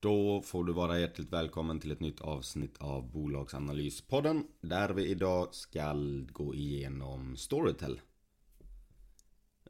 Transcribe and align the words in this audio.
Då 0.00 0.42
får 0.42 0.64
du 0.64 0.72
vara 0.72 1.00
hjärtligt 1.00 1.32
välkommen 1.32 1.80
till 1.80 1.90
ett 1.90 2.00
nytt 2.00 2.20
avsnitt 2.20 2.78
av 2.78 3.12
Bolagsanalyspodden 3.12 4.44
där 4.60 4.88
vi 4.90 5.06
idag 5.06 5.54
ska 5.54 5.94
gå 6.32 6.54
igenom 6.54 7.36
Storytel. 7.36 8.00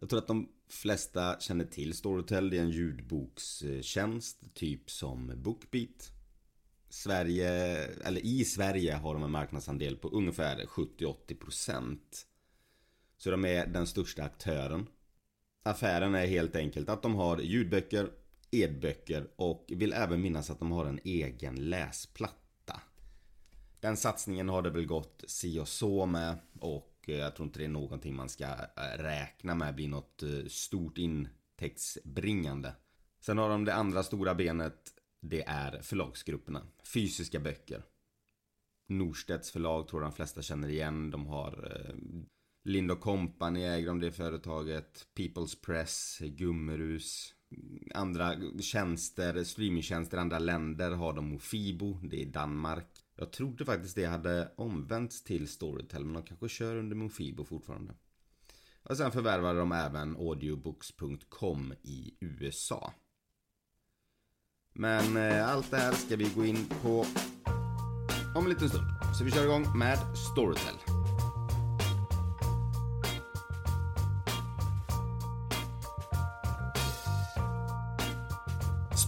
Jag 0.00 0.08
tror 0.08 0.18
att 0.18 0.26
de 0.26 0.48
flesta 0.68 1.40
känner 1.40 1.64
till 1.64 1.94
Storytel. 1.94 2.50
Det 2.50 2.58
är 2.58 2.62
en 2.62 2.70
ljudbokstjänst 2.70 4.54
typ 4.54 4.90
som 4.90 5.32
Bookbeat. 5.36 6.12
Sverige, 6.88 7.50
eller 7.84 8.26
i 8.26 8.44
Sverige 8.44 8.94
har 8.94 9.14
de 9.14 9.22
en 9.22 9.30
marknadsandel 9.30 9.96
på 9.96 10.08
ungefär 10.08 10.64
70-80% 10.64 11.98
Så 13.16 13.30
de 13.30 13.44
är 13.44 13.66
den 13.66 13.86
största 13.86 14.22
aktören. 14.22 14.86
Affären 15.62 16.14
är 16.14 16.26
helt 16.26 16.56
enkelt 16.56 16.88
att 16.88 17.02
de 17.02 17.14
har 17.14 17.38
ljudböcker 17.38 18.10
Edböcker 18.50 19.28
och 19.36 19.64
vill 19.68 19.92
även 19.92 20.20
minnas 20.20 20.50
att 20.50 20.58
de 20.58 20.72
har 20.72 20.86
en 20.86 21.00
egen 21.04 21.70
läsplatta. 21.70 22.80
Den 23.80 23.96
satsningen 23.96 24.48
har 24.48 24.62
det 24.62 24.70
väl 24.70 24.86
gått 24.86 25.24
si 25.26 25.58
och 25.58 25.68
så 25.68 26.06
med 26.06 26.38
och 26.60 26.94
jag 27.06 27.36
tror 27.36 27.46
inte 27.46 27.58
det 27.58 27.64
är 27.64 27.68
någonting 27.68 28.16
man 28.16 28.28
ska 28.28 28.44
eh, 28.44 28.98
räkna 28.98 29.54
med 29.54 29.74
blir 29.74 29.88
något 29.88 30.22
eh, 30.22 30.46
stort 30.48 30.98
intäktsbringande. 30.98 32.72
Sen 33.20 33.38
har 33.38 33.48
de 33.48 33.64
det 33.64 33.74
andra 33.74 34.02
stora 34.02 34.34
benet. 34.34 34.94
Det 35.20 35.42
är 35.42 35.82
förlagsgrupperna. 35.82 36.66
Fysiska 36.94 37.40
böcker. 37.40 37.82
Norstedts 38.88 39.50
förlag 39.50 39.88
tror 39.88 40.02
jag 40.02 40.10
de 40.10 40.16
flesta 40.16 40.42
känner 40.42 40.68
igen. 40.68 41.10
De 41.10 41.26
har 41.26 41.84
eh, 41.86 41.94
Lind 42.64 43.00
Company 43.00 43.62
äger 43.62 43.86
de 43.86 44.00
det 44.00 44.12
företaget. 44.12 45.06
People's 45.16 45.64
Press, 45.64 46.18
Gummerus, 46.20 47.34
andra 47.94 48.34
tjänster, 48.60 49.44
streamingtjänster 49.44 50.16
i 50.16 50.20
andra 50.20 50.38
länder 50.38 50.90
har 50.90 51.12
de 51.12 51.28
Mofibo, 51.28 51.98
det 52.02 52.22
är 52.22 52.26
Danmark. 52.26 52.86
Jag 53.16 53.32
trodde 53.32 53.64
faktiskt 53.64 53.96
det 53.96 54.06
hade 54.06 54.52
omvänts 54.56 55.22
till 55.22 55.48
Storytel, 55.48 56.04
men 56.04 56.14
de 56.14 56.22
kanske 56.22 56.48
kör 56.48 56.76
under 56.76 56.96
Mofibo 56.96 57.44
fortfarande. 57.44 57.94
Och 58.82 58.96
sen 58.96 59.12
förvärvade 59.12 59.58
de 59.58 59.72
även 59.72 60.16
audiobooks.com 60.16 61.74
i 61.82 62.14
USA. 62.20 62.92
Men 64.72 65.16
eh, 65.16 65.48
allt 65.48 65.70
det 65.70 65.76
här 65.76 65.92
ska 65.92 66.16
vi 66.16 66.30
gå 66.34 66.44
in 66.44 66.66
på 66.82 67.06
om 68.36 68.44
en 68.44 68.50
liten 68.50 68.68
stund. 68.68 68.86
Så 69.18 69.24
vi 69.24 69.30
kör 69.30 69.44
igång 69.44 69.78
med 69.78 69.98
Storytel. 70.32 70.87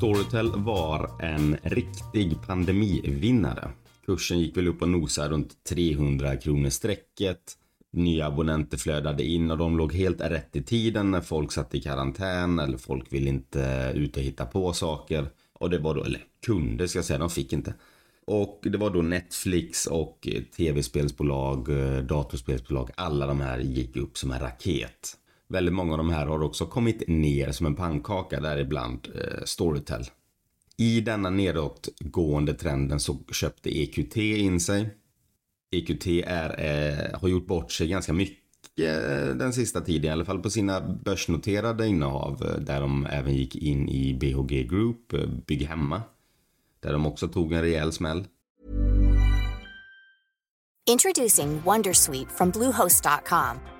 Storytel 0.01 0.51
var 0.51 1.11
en 1.23 1.57
riktig 1.63 2.43
pandemivinnare. 2.47 3.71
Kursen 4.07 4.39
gick 4.39 4.57
väl 4.57 4.69
upp 4.69 4.83
och 4.83 4.89
nosade 4.89 5.29
runt 5.29 5.65
300 5.65 6.37
kronor 6.37 6.69
strecket. 6.69 7.53
Nya 7.93 8.27
abonnenter 8.27 8.79
flödade 8.79 9.25
in 9.25 9.51
och 9.51 9.59
de 9.59 9.77
låg 9.77 9.93
helt 9.93 10.21
rätt 10.21 10.57
i 10.57 10.63
tiden 10.63 11.11
när 11.11 11.21
folk 11.21 11.53
satt 11.53 11.75
i 11.75 11.81
karantän 11.81 12.59
eller 12.59 12.79
folk 12.79 13.13
ville 13.13 13.29
inte 13.29 13.93
ut 13.95 14.17
och 14.17 14.23
hitta 14.23 14.47
på 14.47 14.73
saker. 14.73 15.27
Och 15.53 15.71
det 15.71 15.79
var 15.79 15.95
då, 15.95 16.05
eller 16.05 16.23
kunde 16.47 16.89
ska 16.89 16.99
jag 16.99 17.05
säga, 17.05 17.19
de 17.19 17.31
fick 17.31 17.53
inte. 17.53 17.75
Och 18.27 18.61
det 18.63 18.79
var 18.79 18.91
då 18.91 19.03
Netflix 19.03 19.87
och 19.87 20.29
tv-spelsbolag, 20.57 21.69
eh, 21.69 22.03
datorspelsbolag, 22.03 22.91
alla 22.95 23.27
de 23.27 23.41
här 23.41 23.59
gick 23.59 23.97
upp 23.97 24.19
som 24.19 24.31
en 24.31 24.41
raket. 24.41 25.17
Väldigt 25.51 25.75
många 25.75 25.93
av 25.93 25.99
de 25.99 26.11
här 26.11 26.27
har 26.27 26.43
också 26.43 26.67
kommit 26.67 27.09
ner 27.09 27.53
som 27.53 27.67
en 27.67 27.75
pannkaka 27.75 28.41
däribland 28.41 29.09
eh, 29.15 29.45
Storytel. 29.45 30.05
I 30.77 31.01
denna 31.01 31.31
nedåtgående 31.31 32.55
trenden 32.55 33.01
så 33.01 33.19
köpte 33.33 33.79
EQT 33.79 34.17
in 34.17 34.61
sig. 34.61 34.91
EQT 35.73 36.07
är, 36.27 36.61
eh, 36.61 37.21
har 37.21 37.29
gjort 37.29 37.47
bort 37.47 37.73
sig 37.73 37.89
ganska 37.89 38.13
mycket 38.13 38.39
eh, 38.79 39.37
den 39.37 39.53
sista 39.53 39.81
tiden, 39.81 40.05
i 40.05 40.13
alla 40.13 40.25
fall 40.25 40.43
på 40.43 40.51
sina 40.51 40.81
börsnoterade 40.81 41.87
innehav 41.87 42.43
eh, 42.43 42.61
där 42.61 42.81
de 42.81 43.07
även 43.07 43.35
gick 43.35 43.57
in 43.57 43.89
i 43.89 44.15
BHG 44.15 44.69
Group, 44.69 45.13
eh, 45.13 45.27
Bygg 45.47 45.63
Hemma. 45.63 46.03
Där 46.81 46.93
de 46.93 47.07
också 47.07 47.29
tog 47.29 47.53
en 47.53 47.63
rejäl 47.63 47.93
smäll. 47.93 48.25
Introducing 50.91 51.61
Wondersweet 51.61 52.33
from 52.33 52.51
Bluehost.com 52.51 53.80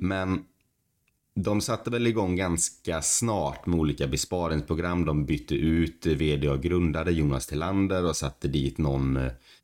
Men 0.00 0.44
de 1.34 1.60
satte 1.60 1.90
väl 1.90 2.06
igång 2.06 2.36
ganska 2.36 3.02
snart 3.02 3.66
med 3.66 3.80
olika 3.80 4.06
besparingsprogram. 4.06 5.04
De 5.04 5.26
bytte 5.26 5.54
ut 5.54 6.06
vd 6.06 6.48
och 6.48 6.62
grundare 6.62 7.12
Jonas 7.12 7.46
Tillander 7.46 8.04
och 8.04 8.16
satte 8.16 8.48
dit 8.48 8.78
någon 8.78 9.16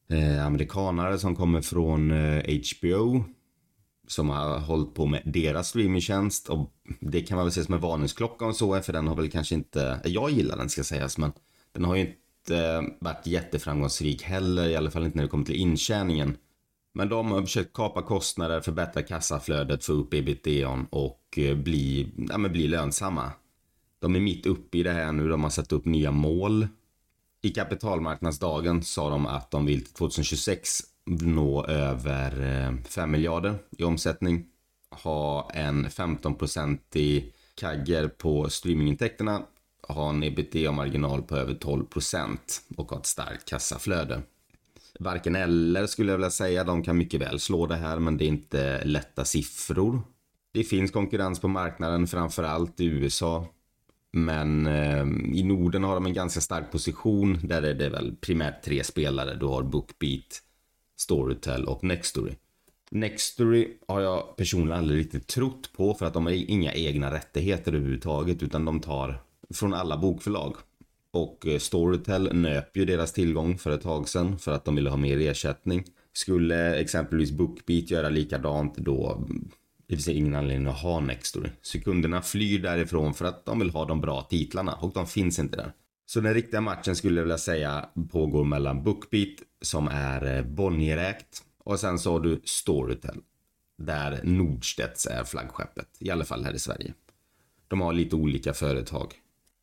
eh, 0.08 0.46
amerikanare 0.46 1.18
som 1.18 1.36
kommer 1.36 1.60
från 1.60 2.10
eh, 2.10 2.42
HBO. 2.42 3.24
Som 4.08 4.30
har 4.30 4.58
hållit 4.58 4.94
på 4.94 5.06
med 5.06 5.22
deras 5.24 5.68
streamingtjänst 5.68 6.48
och 6.48 6.72
det 7.00 7.20
kan 7.20 7.36
man 7.36 7.44
väl 7.44 7.52
se 7.52 7.64
som 7.64 7.74
en 7.74 7.80
varningsklocka 7.80 8.44
om 8.44 8.54
så 8.54 8.74
är. 8.74 8.80
för 8.80 8.92
den 8.92 9.08
har 9.08 9.16
väl 9.16 9.30
kanske 9.30 9.54
inte, 9.54 10.00
jag 10.04 10.30
gillar 10.30 10.56
den 10.56 10.68
ska 10.68 10.84
sägas 10.84 11.18
men 11.18 11.32
den 11.72 11.84
har 11.84 11.96
ju 11.96 12.00
inte 12.00 12.56
eh, 12.56 12.82
varit 13.00 13.26
jätteframgångsrik 13.26 14.22
heller, 14.22 14.68
i 14.68 14.76
alla 14.76 14.90
fall 14.90 15.04
inte 15.04 15.16
när 15.16 15.22
det 15.22 15.28
kommer 15.30 15.44
till 15.44 15.56
intjäningen. 15.56 16.36
Men 16.96 17.08
de 17.08 17.30
har 17.30 17.42
försökt 17.42 17.72
kapa 17.72 18.02
kostnader, 18.02 18.60
förbättra 18.60 19.02
kassaflödet, 19.02 19.84
få 19.84 19.92
upp 19.92 20.14
ebitda 20.14 20.86
och 20.90 21.20
eh, 21.36 21.56
bli, 21.56 22.12
ja, 22.28 22.38
men 22.38 22.52
bli 22.52 22.68
lönsamma. 22.68 23.32
De 23.98 24.16
är 24.16 24.20
mitt 24.20 24.46
uppe 24.46 24.78
i 24.78 24.82
det 24.82 24.92
här 24.92 25.12
nu. 25.12 25.28
De 25.28 25.42
har 25.42 25.50
satt 25.50 25.72
upp 25.72 25.84
nya 25.84 26.10
mål. 26.10 26.68
I 27.42 27.50
kapitalmarknadsdagen 27.50 28.82
sa 28.82 29.10
de 29.10 29.26
att 29.26 29.50
de 29.50 29.66
vill 29.66 29.84
till 29.84 29.92
2026 29.92 30.80
nå 31.04 31.64
över 31.64 32.64
eh, 32.66 32.82
5 32.84 33.10
miljarder 33.10 33.58
i 33.78 33.84
omsättning, 33.84 34.46
ha 34.90 35.50
en 35.50 35.86
15-procentig 35.86 37.32
kagger 37.54 38.08
på 38.08 38.50
streamingintäkterna, 38.50 39.42
ha 39.88 40.10
en 40.10 40.22
ebitda-marginal 40.22 41.22
på 41.22 41.36
över 41.36 41.54
12 41.54 41.84
procent 41.84 42.62
och 42.76 42.90
ha 42.90 42.98
ett 42.98 43.06
starkt 43.06 43.48
kassaflöde. 43.48 44.22
Varken 45.00 45.36
eller 45.36 45.86
skulle 45.86 46.12
jag 46.12 46.18
vilja 46.18 46.30
säga, 46.30 46.64
de 46.64 46.82
kan 46.82 46.96
mycket 46.96 47.20
väl 47.20 47.40
slå 47.40 47.66
det 47.66 47.76
här 47.76 47.98
men 47.98 48.16
det 48.16 48.24
är 48.24 48.28
inte 48.28 48.84
lätta 48.84 49.24
siffror. 49.24 50.02
Det 50.52 50.64
finns 50.64 50.90
konkurrens 50.90 51.40
på 51.40 51.48
marknaden, 51.48 52.06
framförallt 52.06 52.80
i 52.80 52.84
USA. 52.84 53.46
Men 54.12 54.66
eh, 54.66 55.02
i 55.38 55.42
Norden 55.42 55.84
har 55.84 55.94
de 55.94 56.06
en 56.06 56.14
ganska 56.14 56.40
stark 56.40 56.72
position. 56.72 57.38
Där 57.42 57.62
är 57.62 57.74
det 57.74 57.88
väl 57.88 58.16
primärt 58.20 58.62
tre 58.64 58.84
spelare. 58.84 59.34
Du 59.34 59.46
har 59.46 59.62
Bookbeat, 59.62 60.42
Storytel 60.96 61.64
och 61.64 61.84
Nextory. 61.84 62.32
Nextory 62.90 63.78
har 63.88 64.00
jag 64.00 64.36
personligen 64.36 64.78
aldrig 64.78 64.98
riktigt 64.98 65.26
trott 65.26 65.72
på 65.76 65.94
för 65.94 66.06
att 66.06 66.14
de 66.14 66.26
har 66.26 66.32
inga 66.32 66.72
egna 66.72 67.14
rättigheter 67.14 67.72
överhuvudtaget 67.72 68.42
utan 68.42 68.64
de 68.64 68.80
tar 68.80 69.22
från 69.54 69.74
alla 69.74 69.96
bokförlag. 69.96 70.56
Och 71.16 71.46
eh, 71.46 71.58
Storytel 71.58 72.34
nöp 72.34 72.76
ju 72.76 72.84
deras 72.84 73.12
tillgång 73.12 73.58
för 73.58 73.70
ett 73.70 73.82
tag 73.82 74.08
sedan 74.08 74.38
för 74.38 74.52
att 74.52 74.64
de 74.64 74.76
ville 74.76 74.90
ha 74.90 74.96
mer 74.96 75.20
ersättning. 75.20 75.84
Skulle 76.12 76.74
exempelvis 76.74 77.30
Bookbeat 77.30 77.90
göra 77.90 78.08
likadant 78.08 78.76
då 78.76 79.26
det 79.88 79.94
finns 79.94 80.08
ingen 80.08 80.34
anledning 80.34 80.68
att 80.68 80.82
ha 80.82 81.00
Nextory. 81.00 81.50
Så 81.62 81.80
kunderna 81.80 82.22
flyr 82.22 82.58
därifrån 82.58 83.14
för 83.14 83.24
att 83.24 83.44
de 83.44 83.58
vill 83.58 83.70
ha 83.70 83.84
de 83.84 84.00
bra 84.00 84.22
titlarna 84.22 84.74
och 84.74 84.92
de 84.94 85.06
finns 85.06 85.38
inte 85.38 85.56
där. 85.56 85.72
Så 86.06 86.20
den 86.20 86.34
riktiga 86.34 86.60
matchen 86.60 86.96
skulle 86.96 87.16
jag 87.16 87.24
vilja 87.24 87.38
säga 87.38 87.88
pågår 88.10 88.44
mellan 88.44 88.84
Bookbeat 88.84 89.36
som 89.62 89.88
är 89.88 90.36
eh, 90.36 90.44
Bonnierägt 90.44 91.42
och 91.64 91.80
sen 91.80 91.98
så 91.98 92.12
har 92.12 92.20
du 92.20 92.40
Storytel 92.44 93.16
där 93.78 94.20
Nordstedts 94.24 95.06
är 95.06 95.24
flaggskeppet, 95.24 95.88
i 95.98 96.10
alla 96.10 96.24
fall 96.24 96.44
här 96.44 96.54
i 96.54 96.58
Sverige. 96.58 96.94
De 97.68 97.80
har 97.80 97.92
lite 97.92 98.16
olika 98.16 98.54
företag. 98.54 99.14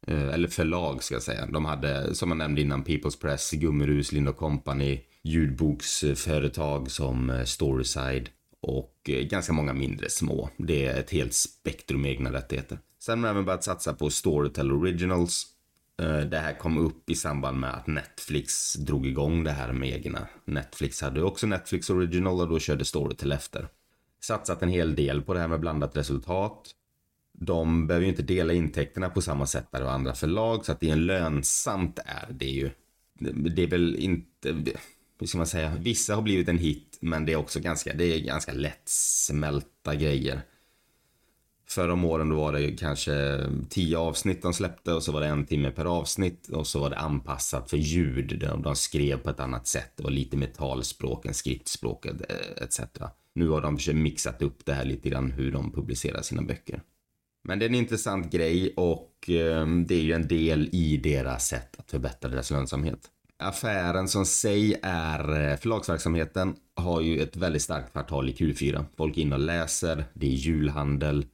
Eh, 0.08 0.34
eller 0.34 0.48
förlag 0.48 1.04
ska 1.04 1.16
jag 1.16 1.24
säga. 1.24 1.46
De 1.46 1.66
hade, 1.66 2.16
som 2.16 2.30
jag 2.30 2.38
nämnde 2.38 2.62
innan, 2.62 2.84
People's 2.84 3.22
Press, 3.22 3.52
Gummerus, 3.52 4.12
Lind 4.12 4.38
Company, 4.38 5.02
ljudboksföretag 5.22 6.92
som 6.92 7.30
eh, 7.30 7.44
Storyside 7.44 8.30
och 8.62 8.96
eh, 9.10 9.22
ganska 9.22 9.54
många 9.54 9.74
mindre 9.74 10.10
små. 10.10 10.50
Det 10.58 10.86
är 10.86 11.00
ett 11.00 11.12
helt 11.12 11.34
spektrum 11.34 12.06
egna 12.06 12.32
rättigheter. 12.32 12.80
Sen 13.00 13.12
har 13.12 13.22
man 13.22 13.32
även 13.32 13.46
börjat 13.46 13.64
satsa 13.64 13.94
på 13.94 14.10
Storytel 14.10 14.72
Originals. 14.72 15.48
Det 16.30 16.38
här 16.38 16.60
kom 16.60 16.78
upp 16.78 17.10
i 17.10 17.16
samband 17.16 17.60
med 17.60 17.74
att 17.74 17.88
Netflix 17.88 18.74
drog 18.74 19.08
igång 19.08 19.44
det 19.44 19.52
här 19.52 19.74
med 19.74 19.90
egna. 19.90 20.28
Netflix 20.46 21.02
hade 21.02 21.24
också 21.24 21.48
Netflix 21.48 21.90
Original 21.90 22.42
och 22.42 22.50
då 22.50 22.60
körde 22.60 22.86
Storytel 22.86 23.32
efter. 23.32 23.68
Satsat 24.24 24.62
en 24.62 24.70
hel 24.70 24.96
del 24.96 25.22
på 25.22 25.34
det 25.34 25.40
här 25.40 25.48
med 25.48 25.60
blandat 25.60 25.98
resultat 25.98 26.76
de 27.46 27.88
behöver 27.88 28.06
ju 28.06 28.10
inte 28.10 28.24
dela 28.24 28.54
intäkterna 28.54 29.10
på 29.10 29.22
samma 29.22 29.46
sätt 29.46 29.68
där 29.72 29.84
och 29.84 29.92
andra 29.92 30.14
förlag 30.14 30.66
så 30.66 30.72
att 30.72 30.80
det 30.80 30.90
är 30.90 30.94
en 30.94 31.06
lönsamt 31.06 32.00
är 32.06 32.34
det 32.34 32.50
ju. 32.50 32.70
Det 33.56 33.64
är 33.64 33.68
väl 33.68 33.96
inte, 33.96 34.56
hur 35.20 35.28
ska 35.28 35.38
man 35.38 35.48
säga, 35.48 35.76
vissa 35.80 36.16
har 36.16 36.22
blivit 36.22 36.50
en 36.50 36.58
hit 36.58 36.98
men 37.02 37.26
det 37.26 37.34
är 37.34 37.38
också 37.38 37.60
ganska, 37.60 37.94
det 37.94 38.06
är 38.06 38.20
ganska 38.20 38.54
lättsmälta 38.54 39.96
grejer. 39.96 40.42
För 41.68 41.90
om 41.90 42.06
åren 42.06 42.30
då 42.30 42.36
var 42.36 42.54
det 42.54 42.72
kanske 42.72 43.46
tio 43.70 43.98
avsnitt 43.98 44.42
de 44.42 44.54
släppte 44.54 44.94
och 44.94 45.04
så 45.04 45.12
var 45.12 45.22
det 45.22 45.28
en 45.28 45.46
timme 45.46 45.72
per 45.72 45.86
avsnitt 45.86 46.48
och 46.48 46.68
så 46.68 46.80
var 46.80 46.90
det 46.90 46.98
anpassat 46.98 47.70
för 47.70 47.78
ljud. 47.78 48.40
De 48.64 48.76
skrev 48.76 49.18
på 49.18 49.30
ett 49.30 49.40
annat 49.40 49.68
sätt. 49.68 49.92
Det 49.96 50.04
var 50.04 50.12
lite 50.12 50.38
mer 50.38 50.48
talspråk 50.48 51.26
än 51.26 51.34
skriftspråk 51.34 52.06
etc. 52.62 52.80
Nu 53.36 53.50
har 53.50 53.62
de 53.62 53.78
försökt 53.78 53.98
mixat 53.98 54.42
upp 54.42 54.66
det 54.66 54.74
här 54.74 54.86
lite 54.86 55.10
grann 55.10 55.32
hur 55.32 55.52
de 55.52 55.72
publicerar 55.72 56.22
sina 56.22 56.42
böcker. 56.42 56.82
Men 57.44 57.60
det 57.60 57.66
är 57.66 57.70
en 57.70 57.76
intressant 57.76 58.32
grej 58.32 58.74
och 58.76 59.30
ehm, 59.30 59.86
det 59.88 59.96
är 59.96 60.02
ju 60.02 60.14
en 60.14 60.28
del 60.28 60.70
i 60.72 60.98
deras 60.98 61.48
sätt 61.48 61.80
att 61.80 61.92
förbättra 61.92 62.30
deras 62.30 62.52
lönsamhet. 62.52 63.00
Affären 63.38 64.08
som 64.08 64.26
sig 64.26 64.80
är 64.84 65.50
eh, 65.52 65.58
förlagsverksamheten 65.58 66.56
har 66.76 67.02
ju 67.02 67.20
ett 67.20 67.36
väldigt 67.36 67.62
starkt 67.62 67.92
kvartal 67.92 68.30
i 68.30 68.34
Q4. 68.34 68.86
Folk 68.98 69.18
är 69.18 69.22
inne 69.22 69.36
och 69.36 69.42
läser, 69.42 70.06
det 70.14 70.26
är 70.26 70.32
julhandel 70.32 71.26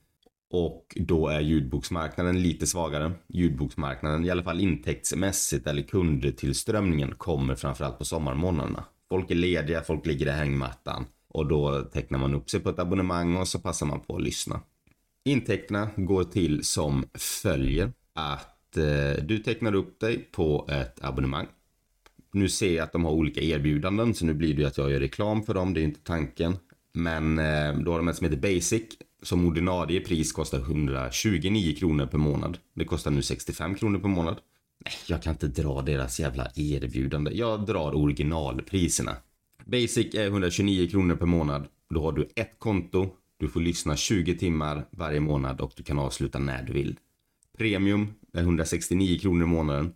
och 0.51 0.97
då 0.99 1.27
är 1.27 1.39
ljudboksmarknaden 1.39 2.41
lite 2.41 2.67
svagare. 2.67 3.11
Ljudboksmarknaden, 3.27 4.25
i 4.25 4.29
alla 4.29 4.43
fall 4.43 4.59
intäktsmässigt 4.59 5.67
eller 5.67 5.81
kundtillströmningen 5.81 7.15
kommer 7.17 7.55
framförallt 7.55 7.97
på 7.97 8.05
sommarmånaderna. 8.05 8.83
Folk 9.09 9.31
är 9.31 9.35
lediga, 9.35 9.81
folk 9.81 10.05
ligger 10.05 10.27
i 10.27 10.31
hängmattan 10.31 11.05
och 11.27 11.47
då 11.47 11.81
tecknar 11.81 12.19
man 12.19 12.35
upp 12.35 12.49
sig 12.49 12.59
på 12.59 12.69
ett 12.69 12.79
abonnemang 12.79 13.35
och 13.35 13.47
så 13.47 13.59
passar 13.59 13.85
man 13.85 13.99
på 13.99 14.15
att 14.15 14.21
lyssna. 14.21 14.61
Intäkterna 15.29 15.89
går 15.95 16.23
till 16.23 16.63
som 16.63 17.05
följer 17.13 17.91
att 18.13 18.77
eh, 18.77 19.23
du 19.23 19.39
tecknar 19.39 19.75
upp 19.75 19.99
dig 19.99 20.17
på 20.31 20.67
ett 20.69 21.03
abonnemang. 21.03 21.47
Nu 22.31 22.49
ser 22.49 22.75
jag 22.75 22.83
att 22.83 22.91
de 22.91 23.05
har 23.05 23.11
olika 23.11 23.41
erbjudanden 23.41 24.13
så 24.13 24.25
nu 24.25 24.33
blir 24.33 24.53
det 24.53 24.61
ju 24.61 24.67
att 24.67 24.77
jag 24.77 24.91
gör 24.91 24.99
reklam 24.99 25.43
för 25.43 25.53
dem, 25.53 25.73
det 25.73 25.81
är 25.81 25.83
inte 25.83 26.03
tanken. 26.03 26.57
Men 26.93 27.39
eh, 27.39 27.79
då 27.79 27.91
har 27.91 27.97
de 27.97 28.07
ett 28.07 28.15
som 28.15 28.25
heter 28.25 28.55
Basic 28.55 28.83
som 29.23 29.47
ordinarie 29.47 29.99
pris 29.99 30.31
kostar 30.31 30.59
129 30.59 31.75
kronor 31.75 32.05
per 32.05 32.17
månad. 32.17 32.57
Det 32.73 32.85
kostar 32.85 33.11
nu 33.11 33.21
65 33.21 33.75
kronor 33.75 33.99
per 33.99 34.09
månad. 34.09 34.39
Nej, 34.85 34.93
jag 35.07 35.23
kan 35.23 35.33
inte 35.33 35.47
dra 35.47 35.81
deras 35.81 36.19
jävla 36.19 36.51
erbjudande. 36.55 37.31
Jag 37.31 37.65
drar 37.65 37.95
originalpriserna. 37.95 39.15
Basic 39.65 40.15
är 40.15 40.25
129 40.25 40.89
kronor 40.89 41.15
per 41.15 41.25
månad. 41.25 41.67
Då 41.89 42.01
har 42.01 42.11
du 42.11 42.29
ett 42.35 42.59
konto 42.59 43.15
du 43.39 43.47
får 43.47 43.59
lyssna 43.59 43.95
20 43.95 44.37
timmar 44.37 44.85
varje 44.91 45.19
månad 45.19 45.61
och 45.61 45.73
du 45.75 45.83
kan 45.83 45.99
avsluta 45.99 46.39
när 46.39 46.63
du 46.63 46.73
vill. 46.73 46.99
Premium 47.57 48.07
är 48.33 48.41
169 48.41 49.19
kronor 49.19 49.43
i 49.43 49.47
månaden. 49.47 49.93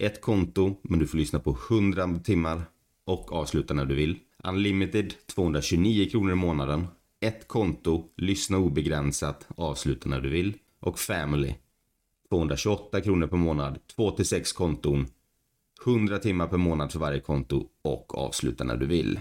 Ett 0.00 0.20
konto, 0.20 0.76
men 0.82 0.98
du 0.98 1.06
får 1.06 1.18
lyssna 1.18 1.38
på 1.38 1.58
100 1.70 2.18
timmar 2.24 2.62
och 3.04 3.32
avsluta 3.32 3.74
när 3.74 3.84
du 3.84 3.94
vill. 3.94 4.18
Unlimited 4.44 5.14
229 5.26 6.10
kronor 6.10 6.32
i 6.32 6.34
månaden. 6.34 6.86
Ett 7.20 7.48
konto, 7.48 8.04
lyssna 8.16 8.58
obegränsat, 8.58 9.48
avsluta 9.56 10.08
när 10.08 10.20
du 10.20 10.28
vill. 10.28 10.54
Och 10.80 10.98
Family 10.98 11.54
228 12.28 13.00
kronor 13.00 13.26
per 13.26 13.36
månad, 13.36 13.78
2 13.96 14.10
till 14.10 14.26
6 14.26 14.52
konton, 14.52 15.06
100 15.86 16.18
timmar 16.18 16.46
per 16.46 16.56
månad 16.56 16.92
för 16.92 16.98
varje 16.98 17.20
konto 17.20 17.68
och 17.82 18.18
avsluta 18.18 18.64
när 18.64 18.76
du 18.76 18.86
vill. 18.86 19.20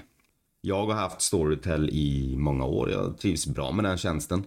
Jag 0.65 0.85
har 0.85 0.93
haft 0.93 1.21
Storytel 1.21 1.89
i 1.89 2.35
många 2.37 2.65
år. 2.65 2.91
Jag 2.91 3.17
trivs 3.17 3.47
bra 3.47 3.71
med 3.71 3.85
den 3.85 3.97
tjänsten. 3.97 4.43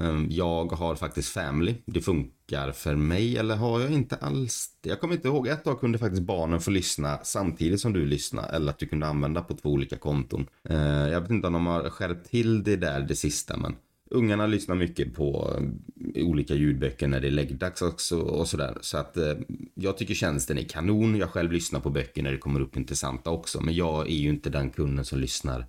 Ehm, 0.00 0.26
jag 0.30 0.72
har 0.72 0.94
faktiskt 0.94 1.28
Family. 1.28 1.74
Det 1.86 2.00
funkar 2.00 2.72
för 2.72 2.94
mig, 2.94 3.36
eller 3.36 3.56
har 3.56 3.80
jag 3.80 3.90
inte 3.90 4.16
alls 4.16 4.70
Jag 4.82 5.00
kommer 5.00 5.14
inte 5.14 5.28
ihåg. 5.28 5.48
Ett 5.48 5.64
tag 5.64 5.80
kunde 5.80 5.98
faktiskt 5.98 6.22
barnen 6.22 6.60
få 6.60 6.70
lyssna 6.70 7.18
samtidigt 7.22 7.80
som 7.80 7.92
du 7.92 8.06
lyssnade. 8.06 8.48
Eller 8.48 8.70
att 8.70 8.78
du 8.78 8.86
kunde 8.86 9.06
använda 9.06 9.42
på 9.42 9.54
två 9.54 9.68
olika 9.68 9.96
konton. 9.96 10.46
Ehm, 10.68 11.08
jag 11.08 11.20
vet 11.20 11.30
inte 11.30 11.46
om 11.46 11.52
de 11.52 11.66
har 11.66 11.90
skärpt 11.90 12.30
till 12.30 12.64
det 12.64 12.76
där, 12.76 13.00
det 13.00 13.16
sista, 13.16 13.56
men 13.56 13.76
Ungarna 14.10 14.46
lyssnar 14.46 14.76
mycket 14.76 15.14
på 15.14 15.54
ehm, 15.56 15.82
olika 16.22 16.54
ljudböcker 16.54 17.08
när 17.08 17.20
det 17.20 17.26
är 17.26 17.30
läggdags 17.30 17.82
också 17.82 18.18
och 18.18 18.48
sådär. 18.48 18.78
Så 18.80 18.98
att 18.98 19.16
eh, 19.16 19.34
jag 19.74 19.98
tycker 19.98 20.14
tjänsten 20.14 20.58
är 20.58 20.62
kanon. 20.62 21.16
Jag 21.16 21.30
själv 21.30 21.52
lyssnar 21.52 21.80
på 21.80 21.90
böcker 21.90 22.22
när 22.22 22.32
det 22.32 22.38
kommer 22.38 22.60
upp 22.60 22.76
intressanta 22.76 23.30
också. 23.30 23.60
Men 23.60 23.74
jag 23.74 24.06
är 24.06 24.16
ju 24.16 24.28
inte 24.28 24.50
den 24.50 24.70
kunden 24.70 25.04
som 25.04 25.18
lyssnar 25.18 25.66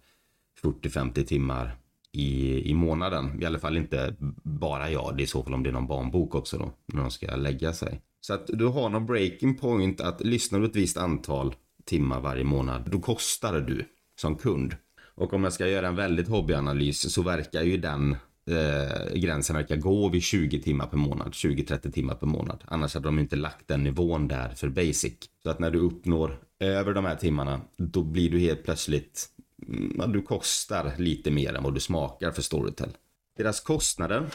40-50 0.63 1.23
timmar 1.23 1.77
i, 2.11 2.61
i 2.69 2.73
månaden. 2.73 3.41
I 3.41 3.45
alla 3.45 3.59
fall 3.59 3.77
inte 3.77 4.15
bara 4.43 4.91
jag. 4.91 5.17
Det 5.17 5.21
är 5.21 5.25
i 5.25 5.27
så 5.27 5.43
fall 5.43 5.53
om 5.53 5.63
det 5.63 5.69
är 5.69 5.73
någon 5.73 5.87
barnbok 5.87 6.35
också 6.35 6.57
då. 6.57 6.73
När 6.85 7.01
de 7.01 7.11
ska 7.11 7.35
lägga 7.35 7.73
sig. 7.73 8.01
Så 8.21 8.33
att 8.33 8.47
du 8.47 8.65
har 8.65 8.89
någon 8.89 9.05
breaking 9.05 9.57
point 9.57 10.01
att 10.01 10.21
lyssnar 10.21 10.59
du 10.59 10.65
ett 10.65 10.75
visst 10.75 10.97
antal 10.97 11.55
timmar 11.85 12.19
varje 12.19 12.43
månad. 12.43 12.89
Då 12.91 12.99
kostar 12.99 13.59
du 13.59 13.85
som 14.19 14.35
kund. 14.35 14.75
Och 15.17 15.33
om 15.33 15.43
jag 15.43 15.53
ska 15.53 15.67
göra 15.67 15.87
en 15.87 15.95
väldigt 15.95 16.27
hobbyanalys 16.27 17.13
så 17.13 17.21
verkar 17.21 17.63
ju 17.63 17.77
den 17.77 18.15
eh, 18.47 19.13
gränsen 19.15 19.55
verkar 19.55 19.75
gå 19.75 20.09
vid 20.09 20.23
20 20.23 20.61
timmar 20.61 20.87
per 20.87 20.97
månad, 20.97 21.31
20-30 21.31 21.91
timmar 21.91 22.15
per 22.15 22.27
månad. 22.27 22.63
Annars 22.67 22.93
hade 22.93 23.07
de 23.07 23.19
inte 23.19 23.35
lagt 23.35 23.67
den 23.67 23.83
nivån 23.83 24.27
där 24.27 24.49
för 24.49 24.69
basic. 24.69 25.13
Så 25.43 25.49
att 25.49 25.59
när 25.59 25.71
du 25.71 25.79
uppnår 25.79 26.39
över 26.59 26.93
de 26.93 27.05
här 27.05 27.15
timmarna, 27.15 27.61
då 27.77 28.03
blir 28.03 28.29
du 28.29 28.39
helt 28.39 28.63
plötsligt, 28.63 29.27
mm, 29.67 29.95
ja, 29.97 30.07
du 30.07 30.21
kostar 30.21 30.93
lite 30.97 31.31
mer 31.31 31.53
än 31.53 31.63
vad 31.63 31.73
du 31.73 31.79
smakar 31.79 32.31
för 32.31 32.41
Storytel. 32.41 32.89
Deras 33.37 33.59
kostnader, 33.59 34.25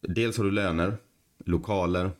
dels 0.00 0.36
har 0.36 0.44
du 0.44 0.50
löner, 0.50 0.96
lokaler, 1.44 2.10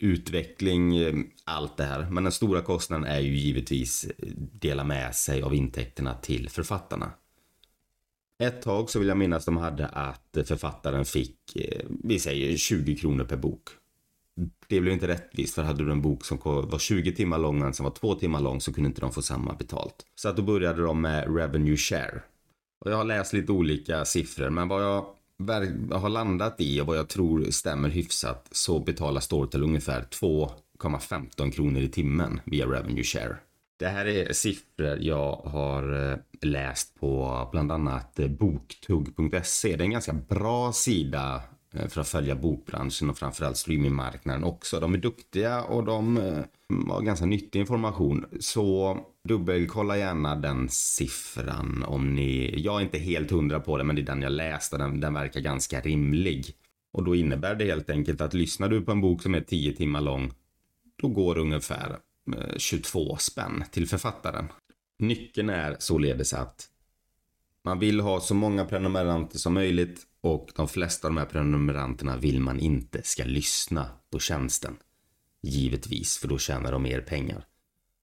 utveckling, 0.00 0.96
eh, 0.96 1.14
allt 1.44 1.76
det 1.76 1.84
här. 1.84 2.10
Men 2.10 2.24
den 2.24 2.32
stora 2.32 2.62
kostnaden 2.62 3.06
är 3.06 3.20
ju 3.20 3.36
givetvis 3.36 4.04
eh, 4.04 4.28
dela 4.36 4.84
med 4.84 5.14
sig 5.14 5.42
av 5.42 5.54
intäkterna 5.54 6.14
till 6.14 6.48
författarna. 6.48 7.12
Ett 8.40 8.62
tag 8.62 8.90
så 8.90 8.98
vill 8.98 9.08
jag 9.08 9.16
minnas 9.16 9.44
de 9.44 9.56
hade 9.56 9.86
att 9.86 10.38
författaren 10.44 11.04
fick, 11.04 11.56
eh, 11.56 11.86
vi 11.88 12.18
säger 12.18 12.56
20 12.56 12.96
kronor 12.96 13.24
per 13.24 13.36
bok. 13.36 13.68
det 14.68 14.80
blev 14.80 14.92
inte 14.92 15.08
rättvist 15.08 15.54
för 15.54 15.62
hade 15.62 15.84
du 15.84 15.92
en 15.92 16.02
bok 16.02 16.24
som 16.24 16.38
var 16.44 16.78
20 16.78 17.12
timmar 17.12 17.38
lång 17.38 17.60
och 17.60 17.66
en 17.66 17.74
som 17.74 17.84
var 17.84 17.90
2 17.90 18.14
timmar 18.14 18.40
lång 18.40 18.60
så 18.60 18.72
kunde 18.72 18.88
inte 18.88 19.00
de 19.00 19.12
få 19.12 19.22
samma 19.22 19.54
betalt. 19.54 19.94
Så 20.14 20.28
att 20.28 20.36
då 20.36 20.42
började 20.42 20.82
de 20.82 21.00
med 21.00 21.36
revenue 21.36 21.76
share. 21.76 22.22
Och 22.84 22.90
jag 22.90 22.96
har 22.96 23.04
läst 23.04 23.32
lite 23.32 23.52
olika 23.52 24.04
siffror 24.04 24.50
men 24.50 24.68
vad 24.68 24.82
jag 24.82 25.06
har 25.98 26.08
landat 26.08 26.54
i 26.58 26.80
och 26.80 26.86
vad 26.86 26.98
jag 26.98 27.08
tror 27.08 27.50
stämmer 27.50 27.88
hyfsat 27.88 28.48
så 28.50 28.78
betalar 28.78 29.20
Storytel 29.20 29.62
ungefär 29.62 30.02
2,15 30.02 31.50
kronor 31.50 31.80
i 31.80 31.88
timmen 31.88 32.40
via 32.44 32.66
revenue 32.66 33.04
share. 33.04 33.36
Det 33.80 33.88
här 33.88 34.06
är 34.06 34.32
siffror 34.32 34.98
jag 35.00 35.32
har 35.36 36.10
eh, 36.12 36.18
läst 36.40 37.00
på 37.00 37.48
bland 37.52 37.72
annat 37.72 38.18
eh, 38.18 38.28
boktugg.se. 38.28 39.76
Det 39.76 39.82
är 39.82 39.84
en 39.84 39.90
ganska 39.90 40.12
bra 40.12 40.72
sida 40.72 41.42
eh, 41.74 41.88
för 41.88 42.00
att 42.00 42.08
följa 42.08 42.34
bokbranschen 42.34 43.10
och 43.10 43.18
framförallt 43.18 43.56
streamingmarknaden 43.56 44.44
också. 44.44 44.80
De 44.80 44.94
är 44.94 44.98
duktiga 44.98 45.62
och 45.62 45.84
de 45.84 46.16
har 46.88 47.02
ganska 47.02 47.26
nyttig 47.26 47.60
information. 47.60 48.24
Så 48.40 48.98
dubbelkolla 49.28 49.98
gärna 49.98 50.36
den 50.36 50.68
siffran 50.68 51.84
om 51.86 52.14
ni... 52.14 52.60
Jag 52.60 52.76
är 52.76 52.84
inte 52.84 52.98
helt 52.98 53.30
hundra 53.30 53.60
på 53.60 53.78
det, 53.78 53.84
men 53.84 53.96
det 53.96 54.02
är 54.02 54.06
den 54.06 54.22
jag 54.22 54.32
läste. 54.32 54.78
Den, 54.78 55.00
den 55.00 55.14
verkar 55.14 55.40
ganska 55.40 55.80
rimlig. 55.80 56.54
Och 56.92 57.04
då 57.04 57.14
innebär 57.14 57.54
det 57.54 57.64
helt 57.64 57.90
enkelt 57.90 58.20
att 58.20 58.34
lyssnar 58.34 58.68
du 58.68 58.80
på 58.80 58.92
en 58.92 59.00
bok 59.00 59.22
som 59.22 59.34
är 59.34 59.40
10 59.40 59.72
timmar 59.72 60.00
lång, 60.00 60.32
då 61.02 61.08
går 61.08 61.38
ungefär 61.38 61.96
22 62.56 63.16
spänn 63.16 63.64
till 63.70 63.88
författaren. 63.88 64.48
Nyckeln 64.98 65.50
är 65.50 65.76
således 65.78 66.32
att 66.32 66.68
man 67.64 67.78
vill 67.78 68.00
ha 68.00 68.20
så 68.20 68.34
många 68.34 68.64
prenumeranter 68.64 69.38
som 69.38 69.54
möjligt 69.54 70.06
och 70.20 70.50
de 70.56 70.68
flesta 70.68 71.08
av 71.08 71.14
de 71.14 71.20
här 71.20 71.26
prenumeranterna 71.26 72.16
vill 72.16 72.40
man 72.40 72.60
inte 72.60 73.02
ska 73.02 73.24
lyssna 73.24 73.86
på 74.12 74.18
tjänsten. 74.18 74.76
Givetvis, 75.42 76.18
för 76.18 76.28
då 76.28 76.38
tjänar 76.38 76.72
de 76.72 76.82
mer 76.82 77.00
pengar. 77.00 77.46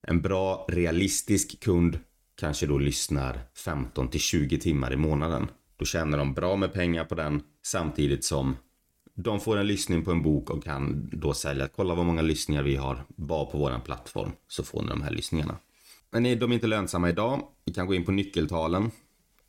En 0.07 0.21
bra 0.21 0.65
realistisk 0.69 1.59
kund 1.59 1.99
kanske 2.35 2.65
då 2.65 2.77
lyssnar 2.77 3.39
15 3.65 4.09
till 4.09 4.19
20 4.19 4.59
timmar 4.59 4.93
i 4.93 4.97
månaden. 4.97 5.47
Då 5.77 5.85
tjänar 5.85 6.17
de 6.17 6.33
bra 6.33 6.55
med 6.55 6.73
pengar 6.73 7.05
på 7.05 7.15
den 7.15 7.41
samtidigt 7.65 8.25
som 8.25 8.55
de 9.19 9.39
får 9.39 9.57
en 9.57 9.67
lyssning 9.67 10.03
på 10.03 10.11
en 10.11 10.21
bok 10.21 10.49
och 10.49 10.63
kan 10.63 11.09
då 11.13 11.33
sälja. 11.33 11.67
Kolla 11.75 11.95
vad 11.95 12.05
många 12.05 12.21
lyssningar 12.21 12.63
vi 12.63 12.75
har 12.75 13.03
bara 13.07 13.45
på 13.45 13.57
våran 13.57 13.81
plattform 13.81 14.31
så 14.47 14.63
får 14.63 14.81
ni 14.81 14.87
de 14.87 15.01
här 15.01 15.11
lyssningarna. 15.11 15.57
Men 16.11 16.23
de 16.23 16.29
är 16.29 16.53
inte 16.53 16.67
lönsamma 16.67 17.09
idag. 17.09 17.41
Vi 17.65 17.73
kan 17.73 17.87
gå 17.87 17.93
in 17.93 18.05
på 18.05 18.11
nyckeltalen 18.11 18.91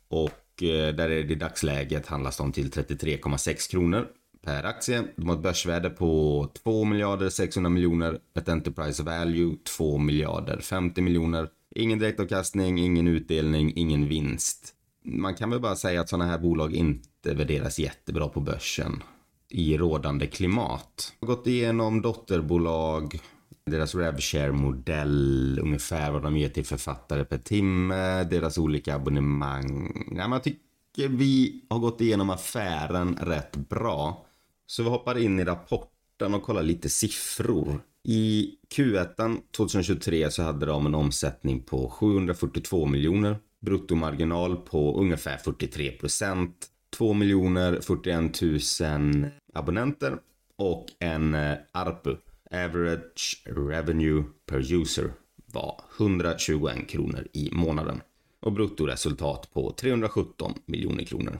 och 0.07 0.63
eh, 0.63 0.95
där 0.95 1.09
är 1.09 1.23
det 1.23 1.33
i 1.33 1.35
dagsläget 1.35 2.07
handlas 2.07 2.37
de 2.37 2.51
till 2.51 2.69
33,6 2.69 3.71
kronor 3.71 4.07
per 4.43 4.63
aktie. 4.63 5.03
De 5.15 5.29
har 5.29 5.35
ett 5.35 5.43
börsvärde 5.43 5.89
på 5.89 6.49
2 6.63 6.83
miljarder 6.83 7.29
600 7.29 7.69
miljoner, 7.69 8.19
ett 8.35 8.49
Enterprise 8.49 9.03
Value 9.03 9.55
2 9.77 9.97
miljarder 9.97 10.59
50 10.59 11.01
miljoner. 11.01 11.49
Ingen 11.75 11.99
direktavkastning, 11.99 12.79
ingen 12.79 13.07
utdelning, 13.07 13.73
ingen 13.75 14.07
vinst. 14.07 14.73
Man 15.05 15.35
kan 15.35 15.49
väl 15.49 15.59
bara 15.59 15.75
säga 15.75 16.01
att 16.01 16.09
sådana 16.09 16.25
här 16.25 16.39
bolag 16.39 16.73
inte 16.73 17.33
värderas 17.33 17.79
jättebra 17.79 18.27
på 18.27 18.39
börsen 18.39 19.03
i 19.49 19.77
rådande 19.77 20.27
klimat. 20.27 21.13
Jag 21.19 21.27
har 21.27 21.35
gått 21.35 21.47
igenom 21.47 22.01
dotterbolag, 22.01 23.19
deras 23.65 23.95
RevShare-modell, 23.95 25.59
ungefär 25.61 26.11
vad 26.11 26.21
de 26.21 26.37
ger 26.37 26.49
till 26.49 26.65
författare 26.65 27.25
per 27.25 27.37
timme, 27.37 28.23
deras 28.23 28.57
olika 28.57 28.95
abonnemang. 28.95 29.91
Ja, 30.11 30.27
men 30.27 30.31
jag 30.31 30.43
tycker 30.43 31.07
vi 31.07 31.65
har 31.69 31.79
gått 31.79 32.01
igenom 32.01 32.29
affären 32.29 33.17
rätt 33.21 33.55
bra. 33.55 34.25
Så 34.65 34.83
vi 34.83 34.89
hoppar 34.89 35.17
in 35.17 35.39
i 35.39 35.43
rapporten 35.43 36.33
och 36.33 36.43
kollar 36.43 36.63
lite 36.63 36.89
siffror. 36.89 37.81
I 38.03 38.49
Q1 38.75 39.37
2023 39.57 40.31
så 40.31 40.43
hade 40.43 40.65
de 40.65 40.85
en 40.85 40.95
omsättning 40.95 41.63
på 41.63 41.89
742 41.89 42.85
miljoner, 42.85 43.37
bruttomarginal 43.61 44.55
på 44.55 44.99
ungefär 44.99 45.37
43 45.37 45.91
procent, 45.91 46.67
2 46.99 47.13
miljoner 47.13 47.79
41 47.81 48.41
000 48.41 49.31
abonnenter 49.53 50.17
och 50.55 50.85
en 50.99 51.33
eh, 51.33 51.57
ARPU, 51.71 52.15
average 52.51 53.43
revenue 53.45 54.23
per 54.45 54.73
user, 54.73 55.11
var 55.45 55.81
121 55.99 56.89
kronor 56.89 57.27
i 57.33 57.49
månaden 57.51 58.01
och 58.39 58.51
bruttoresultat 58.51 59.53
på 59.53 59.71
317 59.71 60.53
miljoner 60.65 61.03
kronor. 61.03 61.39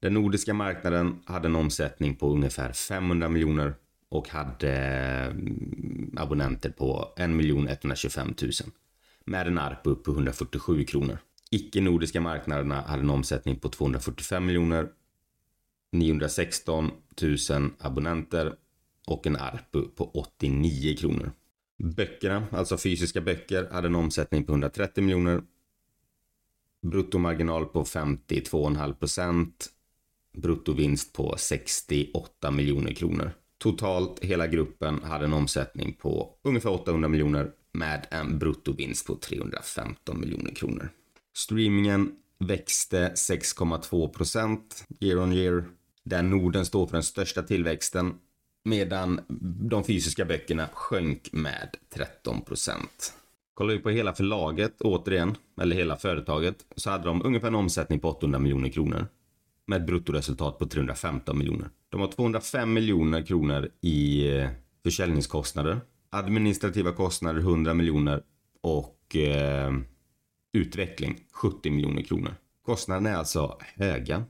Den 0.00 0.14
nordiska 0.14 0.54
marknaden 0.54 1.20
hade 1.24 1.48
en 1.48 1.56
omsättning 1.56 2.16
på 2.16 2.32
ungefär 2.32 2.72
500 2.72 3.28
miljoner 3.28 3.74
och 4.08 4.28
hade 4.28 4.72
mm, 4.72 6.14
abonnenter 6.16 6.70
på 6.70 7.08
1 7.16 7.30
125 7.70 8.34
000 8.42 8.52
med 9.24 9.46
en 9.46 9.58
ARPU 9.58 9.94
på 9.94 10.10
147 10.10 10.84
kronor. 10.84 11.18
Icke-nordiska 11.50 12.20
marknaderna 12.20 12.80
hade 12.80 13.02
en 13.02 13.10
omsättning 13.10 13.56
på 13.56 13.68
245 13.68 14.46
miljoner, 14.46 14.88
916 15.92 16.90
000 17.50 17.70
abonnenter 17.78 18.54
och 19.06 19.26
en 19.26 19.36
ARPU 19.36 19.82
på 19.82 20.10
89 20.10 20.96
kronor. 20.96 21.32
Böckerna, 21.78 22.46
alltså 22.52 22.78
fysiska 22.78 23.20
böcker, 23.20 23.68
hade 23.72 23.86
en 23.86 23.94
omsättning 23.94 24.44
på 24.44 24.52
130 24.52 25.04
miljoner. 25.04 25.42
Bruttomarginal 26.82 27.66
på 27.66 27.84
52,5 27.84 28.94
procent 28.94 29.70
bruttovinst 30.32 31.12
på 31.12 31.34
68 31.38 32.50
miljoner 32.50 32.92
kronor. 32.92 33.32
Totalt 33.58 34.24
hela 34.24 34.46
gruppen 34.46 35.02
hade 35.02 35.24
en 35.24 35.32
omsättning 35.32 35.92
på 35.92 36.34
ungefär 36.42 36.70
800 36.70 37.08
miljoner 37.08 37.52
med 37.72 38.06
en 38.10 38.38
bruttovinst 38.38 39.06
på 39.06 39.16
315 39.16 40.20
miljoner 40.20 40.54
kronor. 40.54 40.88
Streamingen 41.36 42.12
växte 42.38 43.12
6,2% 43.14 44.60
year 45.00 45.18
on 45.18 45.32
year. 45.32 45.64
Där 46.04 46.22
Norden 46.22 46.66
står 46.66 46.86
för 46.86 46.92
den 46.92 47.02
största 47.02 47.42
tillväxten 47.42 48.14
medan 48.64 49.20
de 49.70 49.84
fysiska 49.84 50.24
böckerna 50.24 50.68
sjönk 50.72 51.32
med 51.32 51.76
13%. 52.24 52.76
Kollar 53.54 53.74
vi 53.74 53.78
på 53.78 53.90
hela 53.90 54.12
förlaget 54.12 54.80
återigen, 54.80 55.36
eller 55.60 55.76
hela 55.76 55.96
företaget, 55.96 56.56
så 56.76 56.90
hade 56.90 57.04
de 57.04 57.22
ungefär 57.24 57.48
en 57.48 57.54
omsättning 57.54 58.00
på 58.00 58.08
800 58.08 58.38
miljoner 58.38 58.68
kronor 58.68 59.06
med 59.66 59.80
ett 59.80 59.86
bruttoresultat 59.86 60.58
på 60.58 60.66
315 60.66 61.38
miljoner. 61.38 61.68
De 61.88 62.00
har 62.00 62.08
205 62.08 62.72
miljoner 62.72 63.22
kronor 63.22 63.68
i 63.80 64.28
eh, 64.36 64.48
försäljningskostnader, 64.82 65.80
administrativa 66.10 66.92
kostnader 66.92 67.40
100 67.40 67.74
miljoner 67.74 68.22
och 68.60 69.16
eh, 69.16 69.72
utveckling 70.52 71.20
70 71.32 71.70
miljoner 71.70 72.02
kronor. 72.02 72.34
Kostnaderna 72.66 73.10
är 73.10 73.14
alltså 73.14 73.58
höga. 73.60 74.24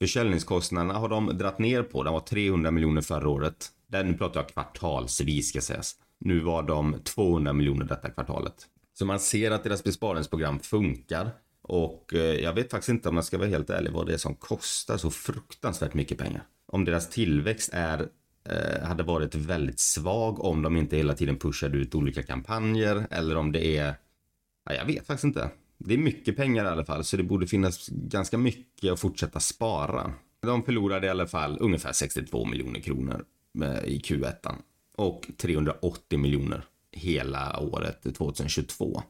Försäljningskostnaderna 0.00 0.94
har 0.94 1.08
de 1.08 1.26
dratt 1.38 1.58
ner 1.58 1.82
på. 1.82 2.02
De 2.02 2.14
var 2.14 2.20
300 2.20 2.70
miljoner 2.70 3.00
förra 3.00 3.28
året. 3.28 3.68
Där 3.86 4.04
nu 4.04 4.14
pratar 4.14 4.40
jag 4.40 4.48
kvartalsvis 4.48 5.48
ska 5.48 5.60
sägas. 5.60 5.96
Nu 6.20 6.40
var 6.40 6.62
de 6.62 6.96
200 7.04 7.52
miljoner 7.52 7.84
detta 7.84 8.10
kvartalet. 8.10 8.66
Så 8.98 9.06
man 9.06 9.20
ser 9.20 9.50
att 9.50 9.64
deras 9.64 9.84
besparingsprogram 9.84 10.60
funkar. 10.60 11.30
Och 11.62 12.14
eh, 12.14 12.20
jag 12.20 12.52
vet 12.52 12.70
faktiskt 12.70 12.88
inte 12.88 13.08
om 13.08 13.14
jag 13.14 13.24
ska 13.24 13.38
vara 13.38 13.48
helt 13.48 13.70
ärlig 13.70 13.92
vad 13.92 14.06
det 14.06 14.12
är 14.12 14.18
som 14.18 14.34
kostar 14.34 14.96
så 14.96 15.10
fruktansvärt 15.10 15.94
mycket 15.94 16.18
pengar. 16.18 16.42
Om 16.66 16.84
deras 16.84 17.08
tillväxt 17.08 17.70
är 17.72 18.08
eh, 18.48 18.86
hade 18.86 19.02
varit 19.02 19.34
väldigt 19.34 19.80
svag 19.80 20.44
om 20.44 20.62
de 20.62 20.76
inte 20.76 20.96
hela 20.96 21.14
tiden 21.14 21.38
pushade 21.38 21.78
ut 21.78 21.94
olika 21.94 22.22
kampanjer 22.22 23.06
eller 23.10 23.36
om 23.36 23.52
det 23.52 23.66
är 23.76 23.94
ja, 24.68 24.74
jag 24.74 24.84
vet 24.84 25.06
faktiskt 25.06 25.24
inte. 25.24 25.50
Det 25.78 25.94
är 25.94 25.98
mycket 25.98 26.36
pengar 26.36 26.64
i 26.64 26.68
alla 26.68 26.84
fall 26.84 27.04
så 27.04 27.16
det 27.16 27.22
borde 27.22 27.46
finnas 27.46 27.88
ganska 27.88 28.38
mycket 28.38 28.92
att 28.92 29.00
fortsätta 29.00 29.40
spara. 29.40 30.12
De 30.42 30.62
förlorade 30.62 31.06
i 31.06 31.10
alla 31.10 31.26
fall 31.26 31.58
ungefär 31.60 31.92
62 31.92 32.44
miljoner 32.44 32.80
kronor 32.80 33.24
i 33.84 33.98
Q1 33.98 34.54
och 34.96 35.30
380 35.36 36.18
miljoner 36.18 36.64
hela 36.92 37.60
året 37.60 38.02
2022. 38.16 39.02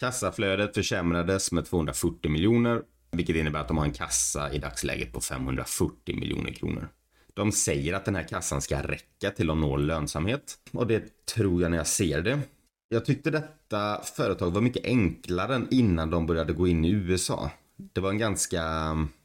Kassaflödet 0.00 0.74
försämrades 0.74 1.52
med 1.52 1.64
240 1.64 2.30
miljoner, 2.30 2.82
vilket 3.10 3.36
innebär 3.36 3.60
att 3.60 3.68
de 3.68 3.78
har 3.78 3.84
en 3.84 3.92
kassa 3.92 4.52
i 4.52 4.58
dagsläget 4.58 5.12
på 5.12 5.20
540 5.20 6.16
miljoner 6.16 6.52
kronor. 6.52 6.88
De 7.34 7.52
säger 7.52 7.92
att 7.92 8.04
den 8.04 8.14
här 8.14 8.28
kassan 8.28 8.62
ska 8.62 8.82
räcka 8.82 9.30
till 9.30 9.50
att 9.50 9.56
nå 9.56 9.76
lönsamhet 9.76 10.58
och 10.72 10.86
det 10.86 11.26
tror 11.26 11.62
jag 11.62 11.70
när 11.70 11.78
jag 11.78 11.86
ser 11.86 12.22
det. 12.22 12.40
Jag 12.88 13.04
tyckte 13.04 13.30
detta 13.30 14.00
företag 14.02 14.50
var 14.50 14.60
mycket 14.60 14.84
enklare 14.84 15.54
än 15.54 15.68
innan 15.70 16.10
de 16.10 16.26
började 16.26 16.52
gå 16.52 16.68
in 16.68 16.84
i 16.84 16.90
USA. 16.90 17.50
Det 17.76 18.00
var 18.00 18.10
en 18.10 18.18
ganska, 18.18 18.62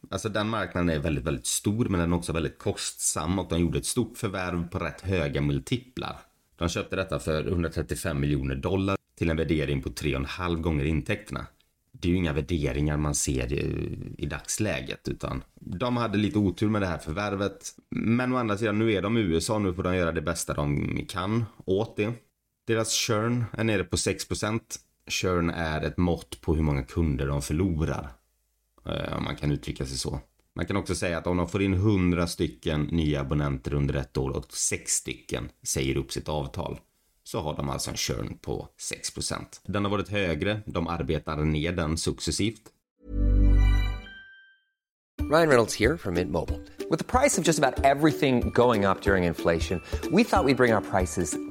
alltså 0.10 0.30
den 0.30 0.50
marknaden 0.50 0.90
är 0.90 1.00
väldigt, 1.00 1.24
väldigt 1.24 1.46
stor 1.46 1.86
men 1.86 2.00
den 2.00 2.14
är 2.14 2.18
också 2.18 2.34
väldigt 2.34 2.60
kostsam 2.60 3.40
och 3.40 3.50
de 3.50 3.62
gjorde 3.62 3.78
ett 3.78 3.86
stort 3.86 4.18
förvärv 4.18 4.68
på 4.68 4.80
rätt 4.80 5.02
höga 5.02 5.42
multiplar. 5.42 6.20
De 6.56 6.70
köpte 6.70 6.96
detta 6.96 7.20
för 7.20 7.48
135 7.48 8.20
miljoner 8.20 8.56
dollar 8.56 8.98
till 9.18 9.30
en 9.30 9.38
värdering 9.38 9.82
på 9.82 9.90
3,5 9.90 10.62
gånger 10.62 10.86
intäkterna. 10.86 11.46
Det 11.92 12.08
är 12.08 12.10
ju 12.10 12.18
inga 12.18 12.34
värderingar 12.34 12.98
man 12.98 13.16
ser 13.16 13.54
i, 13.54 14.26
dagsläget 14.26 15.08
utan 15.08 15.44
de 15.60 15.98
hade 15.98 16.18
lite 16.18 16.38
otur 16.38 16.70
med 16.70 16.82
det 16.82 16.88
här 16.88 16.98
förvärvet. 16.98 17.76
Men 17.90 18.34
å 18.34 18.38
andra 18.38 18.58
sidan, 18.58 18.80
nu 18.80 18.94
är 18.94 19.02
de 19.02 19.18
i 19.18 19.22
USA, 19.22 19.60
nu 19.60 19.74
får 19.74 19.84
de 19.84 19.96
göra 19.96 20.12
det 20.12 20.22
bästa 20.22 20.54
de 20.54 21.06
kan 21.10 21.46
åt 21.66 21.98
det. 21.98 22.14
Deras 22.72 22.94
churn 22.94 23.46
är 23.58 23.64
nere 23.64 23.84
på 23.84 23.96
6%. 23.96 24.60
Churn 25.08 25.50
är 25.50 25.82
ett 25.82 25.98
mått 25.98 26.42
på 26.42 26.56
hur 26.56 26.64
många 26.64 26.84
kunder 26.84 27.28
de 27.28 27.42
förlorar. 27.42 28.12
Eh, 28.86 29.18
om 29.18 29.24
man 29.24 29.36
kan 29.36 29.52
uttrycka 29.52 29.86
sig 29.86 29.98
så. 29.98 30.20
Man 30.56 30.66
kan 30.66 30.78
också 30.78 30.96
säga 30.96 31.18
att 31.18 31.28
om 31.28 31.38
de 31.38 31.50
får 31.50 31.62
in 31.62 31.74
100 31.74 32.28
stycken 32.28 32.84
nya 32.84 33.22
abonnenter 33.22 33.74
under 33.74 33.94
ett 33.94 34.18
år 34.18 34.30
och 34.30 34.54
6 34.54 34.92
stycken 34.92 35.50
säger 35.64 35.98
upp 35.98 36.12
sitt 36.12 36.30
avtal 36.30 36.80
så 37.24 37.42
har 37.42 37.58
de 37.58 37.70
alltså 37.70 37.92
en 37.92 37.98
churn 37.98 38.38
på 38.42 38.68
6%. 38.94 39.36
Den 39.64 39.84
har 39.84 39.92
varit 39.92 40.10
högre, 40.10 40.62
de 40.66 40.88
arbetar 40.88 41.38
ner 41.38 41.72
den 41.72 41.98
successivt. 41.98 42.62
Ryan 45.32 45.48
Reynolds 45.48 45.80
här 45.80 45.98
från 45.98 46.14
Mint 46.14 46.32
Mobile. 46.32 46.60
Med 46.90 47.08
priset 47.08 47.46
på 47.46 47.48
nästan 47.48 47.74
allt 47.86 48.20
som 48.20 48.52
går 48.52 48.70
upp 48.88 49.04
under 49.04 49.16
inflationen 49.16 49.82
trodde 50.02 50.16
vi 50.16 50.22
att 50.22 50.46
vi 50.46 50.54
skulle 50.54 50.56
bring 50.56 50.92
priser 50.92 51.51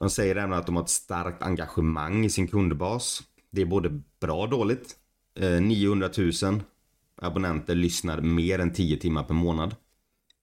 De 0.00 0.10
säger 0.10 0.36
även 0.36 0.52
att 0.52 0.66
de 0.66 0.76
har 0.76 0.82
ett 0.82 0.88
starkt 0.88 1.42
engagemang 1.42 2.24
i 2.24 2.30
sin 2.30 2.48
kundbas. 2.48 3.22
Det 3.50 3.60
är 3.60 3.66
både 3.66 4.02
bra 4.20 4.42
och 4.42 4.48
dåligt. 4.48 4.96
Eh, 5.38 5.60
900 5.60 6.10
000 6.42 6.62
abonnenter 7.22 7.74
lyssnar 7.74 8.20
mer 8.20 8.58
än 8.58 8.72
10 8.72 8.96
timmar 8.96 9.22
per 9.24 9.34
månad. 9.34 9.74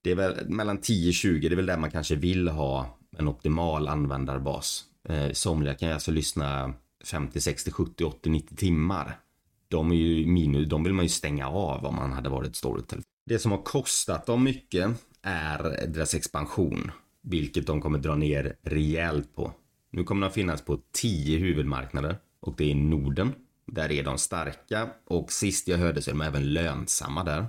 Det 0.01 0.11
är 0.11 0.15
väl 0.15 0.49
mellan 0.49 0.79
10-20, 0.79 1.39
det 1.39 1.47
är 1.47 1.55
väl 1.55 1.65
där 1.65 1.77
man 1.77 1.91
kanske 1.91 2.15
vill 2.15 2.47
ha 2.47 2.97
en 3.17 3.27
optimal 3.27 3.87
användarbas. 3.87 4.83
Eh, 5.09 5.31
somliga 5.31 5.73
kan 5.73 5.91
alltså 5.91 6.11
lyssna 6.11 6.73
50, 7.05 7.41
60, 7.41 7.71
70, 7.71 8.03
80, 8.03 8.29
90 8.29 8.55
timmar. 8.55 9.19
De 9.67 9.91
är 9.91 9.95
ju 9.95 10.27
minus, 10.27 10.69
de 10.69 10.83
vill 10.83 10.93
man 10.93 11.05
ju 11.05 11.09
stänga 11.09 11.49
av 11.49 11.85
om 11.85 11.95
man 11.95 12.11
hade 12.11 12.29
varit 12.29 12.55
Storytel. 12.55 13.01
Det 13.25 13.39
som 13.39 13.51
har 13.51 13.61
kostat 13.63 14.25
dem 14.25 14.43
mycket 14.43 14.89
är 15.21 15.87
deras 15.87 16.13
expansion, 16.13 16.91
vilket 17.23 17.67
de 17.67 17.81
kommer 17.81 17.99
dra 17.99 18.15
ner 18.15 18.55
rejält 18.61 19.35
på. 19.35 19.53
Nu 19.91 20.03
kommer 20.03 20.27
de 20.27 20.33
finnas 20.33 20.61
på 20.61 20.79
10 20.91 21.37
huvudmarknader 21.37 22.17
och 22.39 22.53
det 22.57 22.71
är 22.71 22.75
Norden. 22.75 23.33
Där 23.65 23.91
är 23.91 24.03
de 24.03 24.17
starka 24.17 24.89
och 25.05 25.31
sist 25.31 25.67
jag 25.67 25.77
hörde 25.77 26.01
så 26.01 26.11
är 26.11 26.13
de 26.13 26.21
även 26.21 26.53
lönsamma 26.53 27.23
där. 27.23 27.45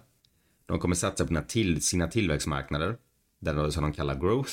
De 0.66 0.78
kommer 0.78 0.94
satsa 0.94 1.26
på 1.26 1.42
sina, 1.80 2.06
tillväxtmarknader, 2.06 2.96
där 3.40 3.54
de, 3.54 3.72
som 3.72 3.82
de 3.82 3.92
kallar 3.92 4.20
growth. 4.20 4.52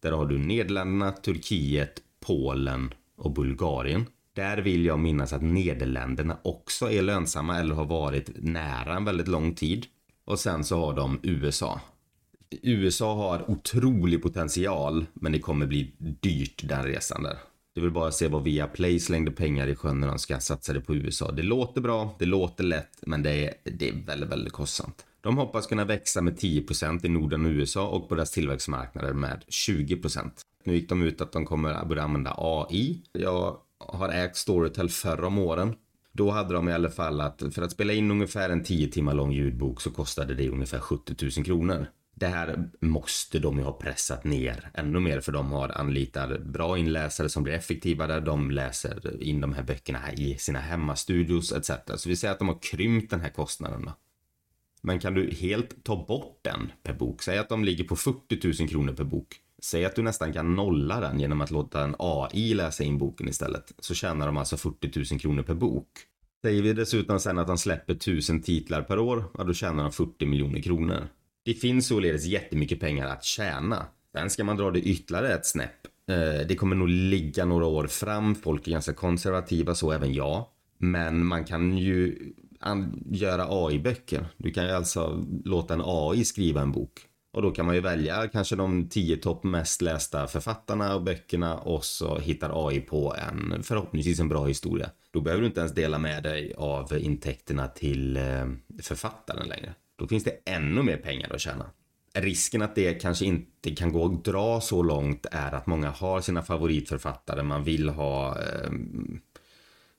Där 0.00 0.12
har 0.12 0.26
du 0.26 0.38
Nederländerna, 0.38 1.12
Turkiet, 1.12 2.02
Polen 2.20 2.94
och 3.16 3.32
Bulgarien. 3.32 4.06
Där 4.32 4.58
vill 4.58 4.84
jag 4.84 4.98
minnas 4.98 5.32
att 5.32 5.42
Nederländerna 5.42 6.38
också 6.42 6.90
är 6.90 7.02
lönsamma 7.02 7.58
eller 7.58 7.74
har 7.74 7.84
varit 7.84 8.30
nära 8.34 8.96
en 8.96 9.04
väldigt 9.04 9.28
lång 9.28 9.54
tid. 9.54 9.86
Och 10.24 10.38
sen 10.38 10.64
så 10.64 10.86
har 10.86 10.94
de 10.94 11.20
USA. 11.22 11.80
USA 12.50 13.14
har 13.14 13.50
otrolig 13.50 14.22
potential 14.22 15.06
men 15.14 15.32
det 15.32 15.38
kommer 15.38 15.66
bli 15.66 15.92
dyrt 15.98 16.68
den 16.68 16.82
resan 16.82 17.22
där. 17.22 17.38
Det 17.74 17.80
vill 17.80 17.90
bara 17.90 18.10
se 18.10 18.28
vad 18.28 18.42
Viaplay 18.42 19.00
slängde 19.00 19.30
pengar 19.30 19.66
i 19.66 19.74
sjön 19.74 20.00
när 20.00 20.08
de 20.08 20.18
ska 20.18 20.40
satsa 20.40 20.72
det 20.72 20.80
på 20.80 20.94
USA. 20.94 21.30
Det 21.30 21.42
låter 21.42 21.80
bra, 21.80 22.16
det 22.18 22.26
låter 22.26 22.64
lätt 22.64 22.98
men 23.06 23.22
det 23.22 23.44
är, 23.46 23.54
det 23.64 23.88
är 23.88 24.06
väldigt, 24.06 24.30
väldigt 24.30 24.52
kostsamt. 24.52 25.04
De 25.20 25.36
hoppas 25.36 25.66
kunna 25.66 25.84
växa 25.84 26.20
med 26.20 26.38
10% 26.38 27.06
i 27.06 27.08
Norden 27.08 27.46
och 27.46 27.50
USA 27.50 27.88
och 27.88 28.08
på 28.08 28.14
deras 28.14 28.30
tillväxtmarknader 28.30 29.12
med 29.12 29.44
20%. 29.48 30.30
Nu 30.64 30.74
gick 30.74 30.88
de 30.88 31.02
ut 31.02 31.20
att 31.20 31.32
de 31.32 31.44
kommer 31.44 31.70
att 31.70 31.88
börja 31.88 32.02
använda 32.02 32.34
AI. 32.38 33.02
Jag 33.12 33.56
har 33.78 34.08
ägt 34.08 34.36
Storytel 34.36 34.88
förr 34.88 35.24
om 35.24 35.38
åren. 35.38 35.74
Då 36.12 36.30
hade 36.30 36.54
de 36.54 36.68
i 36.68 36.72
alla 36.72 36.90
fall 36.90 37.20
att 37.20 37.42
för 37.50 37.62
att 37.62 37.72
spela 37.72 37.92
in 37.92 38.10
ungefär 38.10 38.50
en 38.50 38.64
10 38.64 38.88
timmar 38.88 39.14
lång 39.14 39.32
ljudbok 39.32 39.80
så 39.80 39.90
kostade 39.90 40.34
det 40.34 40.48
ungefär 40.48 40.80
70 40.80 41.14
000 41.36 41.44
kronor. 41.44 41.86
Det 42.20 42.26
här 42.26 42.68
måste 42.80 43.38
de 43.38 43.58
ju 43.58 43.64
ha 43.64 43.72
pressat 43.72 44.24
ner 44.24 44.70
ännu 44.74 45.00
mer 45.00 45.20
för 45.20 45.32
de 45.32 45.52
har 45.52 45.68
anlitat 45.68 46.40
bra 46.40 46.78
inläsare 46.78 47.28
som 47.28 47.42
blir 47.42 47.54
effektivare. 47.54 48.20
De 48.20 48.50
läser 48.50 49.22
in 49.22 49.40
de 49.40 49.52
här 49.52 49.62
böckerna 49.62 50.12
i 50.12 50.38
sina 50.38 50.58
hemmastudios 50.58 51.52
etc. 51.52 51.70
Så 51.96 52.08
vi 52.08 52.16
säger 52.16 52.32
att 52.32 52.38
de 52.38 52.48
har 52.48 52.58
krympt 52.62 53.10
den 53.10 53.20
här 53.20 53.30
kostnaden 53.30 53.84
då. 53.84 53.92
Men 54.80 54.98
kan 54.98 55.14
du 55.14 55.30
helt 55.30 55.84
ta 55.84 56.04
bort 56.08 56.40
den 56.42 56.72
per 56.82 56.92
bok? 56.92 57.22
Säg 57.22 57.38
att 57.38 57.48
de 57.48 57.64
ligger 57.64 57.84
på 57.84 57.96
40 57.96 58.62
000 58.62 58.68
kronor 58.68 58.92
per 58.92 59.04
bok. 59.04 59.36
Säg 59.62 59.84
att 59.84 59.96
du 59.96 60.02
nästan 60.02 60.32
kan 60.32 60.54
nolla 60.54 61.00
den 61.00 61.20
genom 61.20 61.40
att 61.40 61.50
låta 61.50 61.84
en 61.84 61.96
AI 61.98 62.54
läsa 62.54 62.84
in 62.84 62.98
boken 62.98 63.28
istället. 63.28 63.72
Så 63.78 63.94
tjänar 63.94 64.26
de 64.26 64.36
alltså 64.36 64.56
40 64.56 65.14
000 65.14 65.20
kronor 65.20 65.42
per 65.42 65.54
bok. 65.54 65.88
Säger 66.42 66.62
vi 66.62 66.72
dessutom 66.72 67.20
sen 67.20 67.38
att 67.38 67.46
de 67.46 67.58
släpper 67.58 67.94
1000 67.94 68.42
titlar 68.42 68.82
per 68.82 68.98
år, 68.98 69.24
ja 69.38 69.44
då 69.44 69.54
tjänar 69.54 69.82
de 69.82 69.92
40 69.92 70.26
miljoner 70.26 70.62
kronor. 70.62 71.08
Det 71.48 71.54
finns 71.54 71.86
således 71.86 72.24
jättemycket 72.24 72.80
pengar 72.80 73.06
att 73.06 73.24
tjäna. 73.24 73.86
Sen 74.12 74.30
ska 74.30 74.44
man 74.44 74.56
dra 74.56 74.70
det 74.70 74.80
ytterligare 74.80 75.34
ett 75.34 75.46
snäpp. 75.46 75.86
Eh, 76.10 76.46
det 76.48 76.56
kommer 76.56 76.76
nog 76.76 76.88
ligga 76.88 77.44
några 77.44 77.66
år 77.66 77.86
fram. 77.86 78.34
Folk 78.34 78.66
är 78.66 78.70
ganska 78.70 78.92
konservativa, 78.92 79.74
så 79.74 79.92
även 79.92 80.14
jag. 80.14 80.46
Men 80.78 81.24
man 81.24 81.44
kan 81.44 81.78
ju 81.78 82.18
göra 83.10 83.46
AI-böcker. 83.48 84.26
Du 84.36 84.50
kan 84.50 84.64
ju 84.64 84.70
alltså 84.70 85.24
låta 85.44 85.74
en 85.74 85.82
AI 85.84 86.24
skriva 86.24 86.60
en 86.60 86.72
bok. 86.72 87.00
Och 87.32 87.42
då 87.42 87.50
kan 87.50 87.66
man 87.66 87.74
ju 87.74 87.80
välja 87.80 88.28
kanske 88.28 88.56
de 88.56 88.88
tio 88.88 89.16
topp 89.16 89.44
mest 89.44 89.82
lästa 89.82 90.26
författarna 90.26 90.94
och 90.94 91.02
böckerna 91.02 91.58
och 91.58 91.84
så 91.84 92.18
hittar 92.18 92.68
AI 92.68 92.80
på 92.80 93.14
en 93.14 93.62
förhoppningsvis 93.62 94.20
en 94.20 94.28
bra 94.28 94.46
historia. 94.46 94.90
Då 95.10 95.20
behöver 95.20 95.40
du 95.40 95.46
inte 95.46 95.60
ens 95.60 95.74
dela 95.74 95.98
med 95.98 96.22
dig 96.22 96.54
av 96.56 96.98
intäkterna 96.98 97.68
till 97.68 98.16
eh, 98.16 98.46
författaren 98.82 99.48
längre. 99.48 99.74
Då 99.98 100.08
finns 100.08 100.24
det 100.24 100.38
ännu 100.44 100.82
mer 100.82 100.96
pengar 100.96 101.34
att 101.34 101.40
tjäna. 101.40 101.70
Risken 102.14 102.62
att 102.62 102.74
det 102.74 102.94
kanske 102.94 103.24
inte 103.24 103.74
kan 103.74 103.92
gå 103.92 104.04
att 104.04 104.24
dra 104.24 104.60
så 104.60 104.82
långt 104.82 105.26
är 105.30 105.54
att 105.54 105.66
många 105.66 105.90
har 105.90 106.20
sina 106.20 106.42
favoritförfattare. 106.42 107.42
Man 107.42 107.64
vill 107.64 107.88
ha 107.88 108.40
eh, 108.40 108.70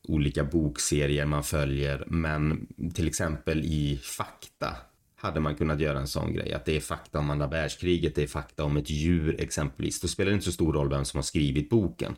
olika 0.08 0.44
bokserier 0.44 1.26
man 1.26 1.44
följer. 1.44 2.04
Men 2.08 2.68
till 2.94 3.08
exempel 3.08 3.64
i 3.66 4.00
fakta 4.04 4.76
hade 5.16 5.40
man 5.40 5.56
kunnat 5.56 5.80
göra 5.80 6.00
en 6.00 6.08
sån 6.08 6.34
grej. 6.34 6.54
Att 6.54 6.66
det 6.66 6.76
är 6.76 6.80
fakta 6.80 7.20
om 7.20 7.30
andra 7.30 7.48
världskriget, 7.48 8.16
det 8.16 8.24
är 8.24 8.28
fakta 8.28 8.64
om 8.64 8.78
ett 8.78 8.90
djur 8.90 9.42
exempelvis. 9.42 10.02
Då 10.02 10.08
spelar 10.08 10.30
det 10.30 10.34
inte 10.34 10.46
så 10.46 10.52
stor 10.52 10.74
roll 10.74 10.90
vem 10.90 11.06
som 11.06 11.18
har 11.18 11.24
skrivit 11.24 11.70
boken. 11.70 12.16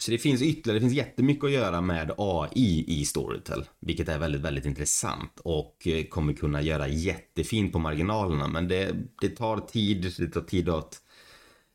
Så 0.00 0.10
det 0.10 0.18
finns 0.18 0.42
ytterligare, 0.42 0.78
det 0.78 0.80
finns 0.80 0.94
jättemycket 0.94 1.44
att 1.44 1.50
göra 1.50 1.80
med 1.80 2.12
AI 2.18 2.84
i 2.88 3.04
Storytel. 3.04 3.64
Vilket 3.80 4.08
är 4.08 4.18
väldigt, 4.18 4.40
väldigt 4.40 4.64
intressant 4.66 5.40
och 5.42 5.86
eh, 5.86 6.04
kommer 6.04 6.32
kunna 6.32 6.62
göra 6.62 6.88
jättefint 6.88 7.72
på 7.72 7.78
marginalerna. 7.78 8.48
Men 8.48 8.68
det, 8.68 8.94
det 9.20 9.28
tar 9.28 9.58
tid, 9.58 10.12
det 10.18 10.26
tar 10.26 10.40
tid 10.40 10.68
att 10.68 11.02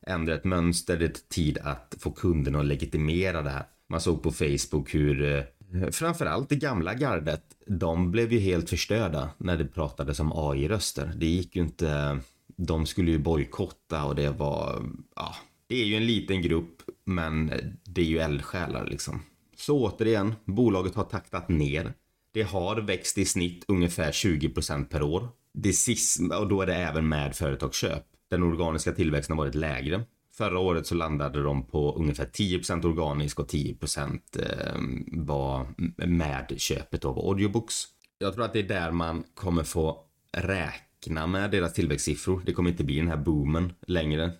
ändra 0.06 0.34
ett 0.34 0.44
mönster, 0.44 0.96
det 0.96 1.08
tar 1.08 1.28
tid 1.28 1.58
att 1.58 1.94
få 1.98 2.10
kunderna 2.10 2.58
att 2.60 2.66
legitimera 2.66 3.42
det 3.42 3.50
här. 3.50 3.64
Man 3.88 4.00
såg 4.00 4.22
på 4.22 4.32
Facebook 4.32 4.94
hur 4.94 5.36
eh, 5.36 5.90
framförallt 5.90 6.48
det 6.48 6.56
gamla 6.56 6.94
gardet, 6.94 7.42
de 7.66 8.10
blev 8.10 8.32
ju 8.32 8.38
helt 8.38 8.70
förstörda 8.70 9.30
när 9.38 9.56
det 9.56 9.64
pratades 9.64 10.20
om 10.20 10.32
AI-röster. 10.32 11.12
Det 11.16 11.26
gick 11.26 11.56
ju 11.56 11.62
inte, 11.62 12.18
de 12.56 12.86
skulle 12.86 13.10
ju 13.10 13.18
bojkotta 13.18 14.04
och 14.04 14.14
det 14.14 14.30
var, 14.30 14.82
ja, 15.16 15.34
det 15.66 15.82
är 15.82 15.84
ju 15.84 15.96
en 15.96 16.06
liten 16.06 16.42
grupp, 16.42 16.75
men 17.06 17.52
det 17.84 18.00
är 18.00 18.04
ju 18.04 18.18
eldsjälar 18.18 18.86
liksom. 18.86 19.22
Så 19.56 19.78
återigen, 19.78 20.34
bolaget 20.44 20.94
har 20.94 21.04
taktat 21.04 21.48
ner. 21.48 21.92
Det 22.32 22.42
har 22.42 22.76
växt 22.76 23.18
i 23.18 23.24
snitt 23.24 23.64
ungefär 23.68 24.12
20% 24.12 24.84
per 24.84 25.02
år. 25.02 25.28
Det 25.54 25.72
sista, 25.72 26.38
och 26.38 26.48
då 26.48 26.62
är 26.62 26.66
det 26.66 26.74
även 26.74 27.08
med 27.08 27.36
företagsköp. 27.36 28.04
Den 28.30 28.42
organiska 28.42 28.92
tillväxten 28.92 29.36
har 29.36 29.44
varit 29.44 29.54
lägre. 29.54 30.04
Förra 30.36 30.58
året 30.58 30.86
så 30.86 30.94
landade 30.94 31.42
de 31.42 31.66
på 31.66 31.96
ungefär 31.96 32.26
10% 32.26 32.86
organisk 32.86 33.40
och 33.40 33.50
10% 33.50 34.20
eh, 34.38 34.80
var 35.24 35.66
med 36.06 36.54
köpet 36.56 37.04
av 37.04 37.18
audiobooks. 37.18 37.84
Jag 38.18 38.34
tror 38.34 38.44
att 38.44 38.52
det 38.52 38.58
är 38.58 38.68
där 38.68 38.90
man 38.90 39.24
kommer 39.34 39.62
få 39.62 40.04
räkna 40.32 41.26
med 41.26 41.50
deras 41.50 41.72
tillväxtsiffror. 41.72 42.42
Det 42.46 42.52
kommer 42.52 42.70
inte 42.70 42.84
bli 42.84 42.96
den 42.96 43.08
här 43.08 43.16
boomen 43.16 43.72
längre. 43.86 44.32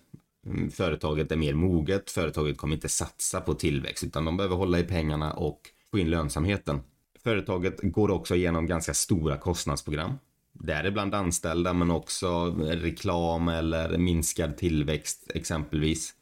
Mm, 0.47 0.71
företaget 0.71 1.31
är 1.31 1.35
mer 1.35 1.53
moget, 1.53 2.11
företaget 2.11 2.57
kommer 2.57 2.75
inte 2.75 2.89
satsa 2.89 3.41
på 3.41 3.53
tillväxt 3.53 4.03
utan 4.03 4.25
de 4.25 4.37
behöver 4.37 4.55
hålla 4.55 4.79
i 4.79 4.83
pengarna 4.83 5.33
och 5.33 5.61
få 5.91 5.99
in 5.99 6.09
lönsamheten. 6.09 6.79
Företaget 7.23 7.79
går 7.81 8.11
också 8.11 8.35
igenom 8.35 8.67
ganska 8.67 8.93
stora 8.93 9.37
kostnadsprogram. 9.37 10.13
Däribland 10.53 11.15
anställda 11.15 11.73
men 11.73 11.91
också 11.91 12.45
reklam 12.59 13.47
eller 13.47 13.97
minskad 13.97 14.57
tillväxt 14.57 15.31
exempelvis. 15.35 16.13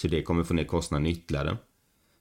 Så 0.00 0.08
det 0.08 0.22
kommer 0.22 0.44
få 0.44 0.54
ner 0.54 0.64
kostnaden 0.64 1.06
ytterligare. 1.06 1.56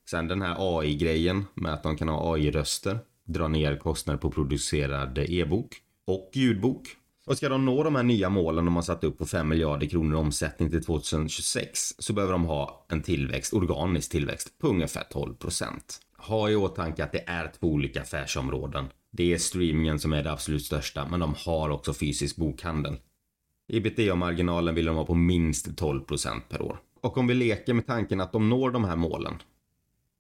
Sen 0.10 0.28
den 0.28 0.42
här 0.42 0.56
AI-grejen 0.60 1.46
med 1.54 1.74
att 1.74 1.84
de 1.84 1.98
kan 1.98 2.10
ha 2.10 2.34
AI-röster. 2.34 3.00
Dra 3.26 3.48
ner 3.48 3.78
kostnader 3.78 4.20
på 4.20 4.32
producerad 4.32 5.18
e-bok 5.18 5.82
och 6.06 6.30
ljudbok. 6.34 6.88
Och 7.28 7.38
ska 7.38 7.50
de 7.50 7.66
nå 7.66 7.84
de 7.84 7.96
här 7.96 8.04
nya 8.04 8.30
målen 8.30 8.66
de 8.66 8.76
har 8.76 8.84
satt 8.84 9.04
upp 9.04 9.18
på 9.18 9.26
5 9.26 9.48
miljarder 9.48 9.88
kronor 9.88 10.16
i 10.16 10.20
omsättning 10.20 10.70
till 10.70 10.84
2026 10.84 11.94
så 12.00 12.14
behöver 12.14 12.34
de 12.34 12.46
ha 12.46 12.86
en 12.90 13.02
tillväxt, 13.02 13.54
organisk 13.54 14.12
tillväxt, 14.12 14.60
på 14.60 14.68
ungefär 14.68 15.04
12 15.12 15.34
procent. 15.34 16.00
Ha 16.18 16.50
i 16.50 16.56
åtanke 16.56 17.04
att 17.04 17.12
det 17.12 17.24
är 17.28 17.52
två 17.60 17.68
olika 17.68 18.02
affärsområden. 18.02 18.86
Det 19.12 19.34
är 19.34 19.38
streamingen 19.38 20.00
som 20.00 20.14
är 20.14 20.24
det 20.24 20.32
absolut 20.32 20.66
största, 20.66 21.08
men 21.08 21.20
de 21.20 21.36
har 21.46 21.70
också 21.70 21.94
fysisk 21.94 22.36
bokhandel. 22.36 22.98
Ebitda-marginalen 23.74 24.76
vill 24.76 24.86
de 24.86 24.96
ha 24.96 25.06
på 25.06 25.16
minst 25.16 25.78
12 25.78 26.02
procent 26.02 26.50
per 26.50 26.62
år. 26.62 26.80
Och 27.02 27.18
om 27.18 27.28
vi 27.28 27.34
leker 27.34 27.74
med 27.74 27.88
tanken 27.88 28.22
att 28.22 28.32
de 28.32 28.50
når 28.50 28.72
de 28.72 28.86
här 28.86 28.96
målen 28.96 29.34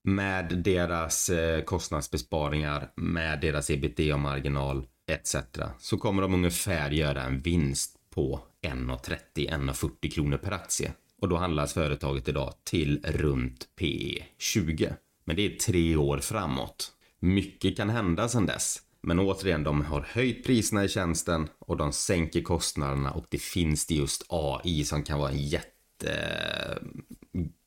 med 0.03 0.57
deras 0.63 1.29
eh, 1.29 1.63
kostnadsbesparingar, 1.63 2.91
med 2.95 3.41
deras 3.41 3.69
ebitda-marginal 3.69 4.85
etc. 5.07 5.35
Så 5.79 5.97
kommer 5.97 6.21
de 6.21 6.33
ungefär 6.33 6.91
göra 6.91 7.23
en 7.23 7.39
vinst 7.39 7.97
på 8.09 8.39
1,30-1,40 8.61 10.09
kronor 10.11 10.37
per 10.37 10.51
aktie. 10.51 10.93
Och 11.21 11.29
då 11.29 11.37
handlas 11.37 11.73
företaget 11.73 12.27
idag 12.27 12.53
till 12.63 13.01
runt 13.03 13.67
P 13.75 14.23
20. 14.37 14.93
Men 15.25 15.35
det 15.35 15.45
är 15.45 15.55
tre 15.59 15.95
år 15.95 16.17
framåt. 16.17 16.91
Mycket 17.19 17.77
kan 17.77 17.89
hända 17.89 18.29
sedan 18.29 18.45
dess. 18.45 18.81
Men 19.01 19.19
återigen, 19.19 19.63
de 19.63 19.85
har 19.85 20.01
höjt 20.01 20.45
priserna 20.45 20.83
i 20.83 20.89
tjänsten 20.89 21.47
och 21.59 21.77
de 21.77 21.93
sänker 21.93 22.41
kostnaderna 22.41 23.11
och 23.11 23.25
det 23.29 23.41
finns 23.41 23.85
det 23.85 23.95
just 23.95 24.25
AI 24.29 24.85
som 24.85 25.03
kan 25.03 25.19
vara 25.19 25.29
en 25.29 25.47
jätte 25.47 26.11
eh, 26.11 26.77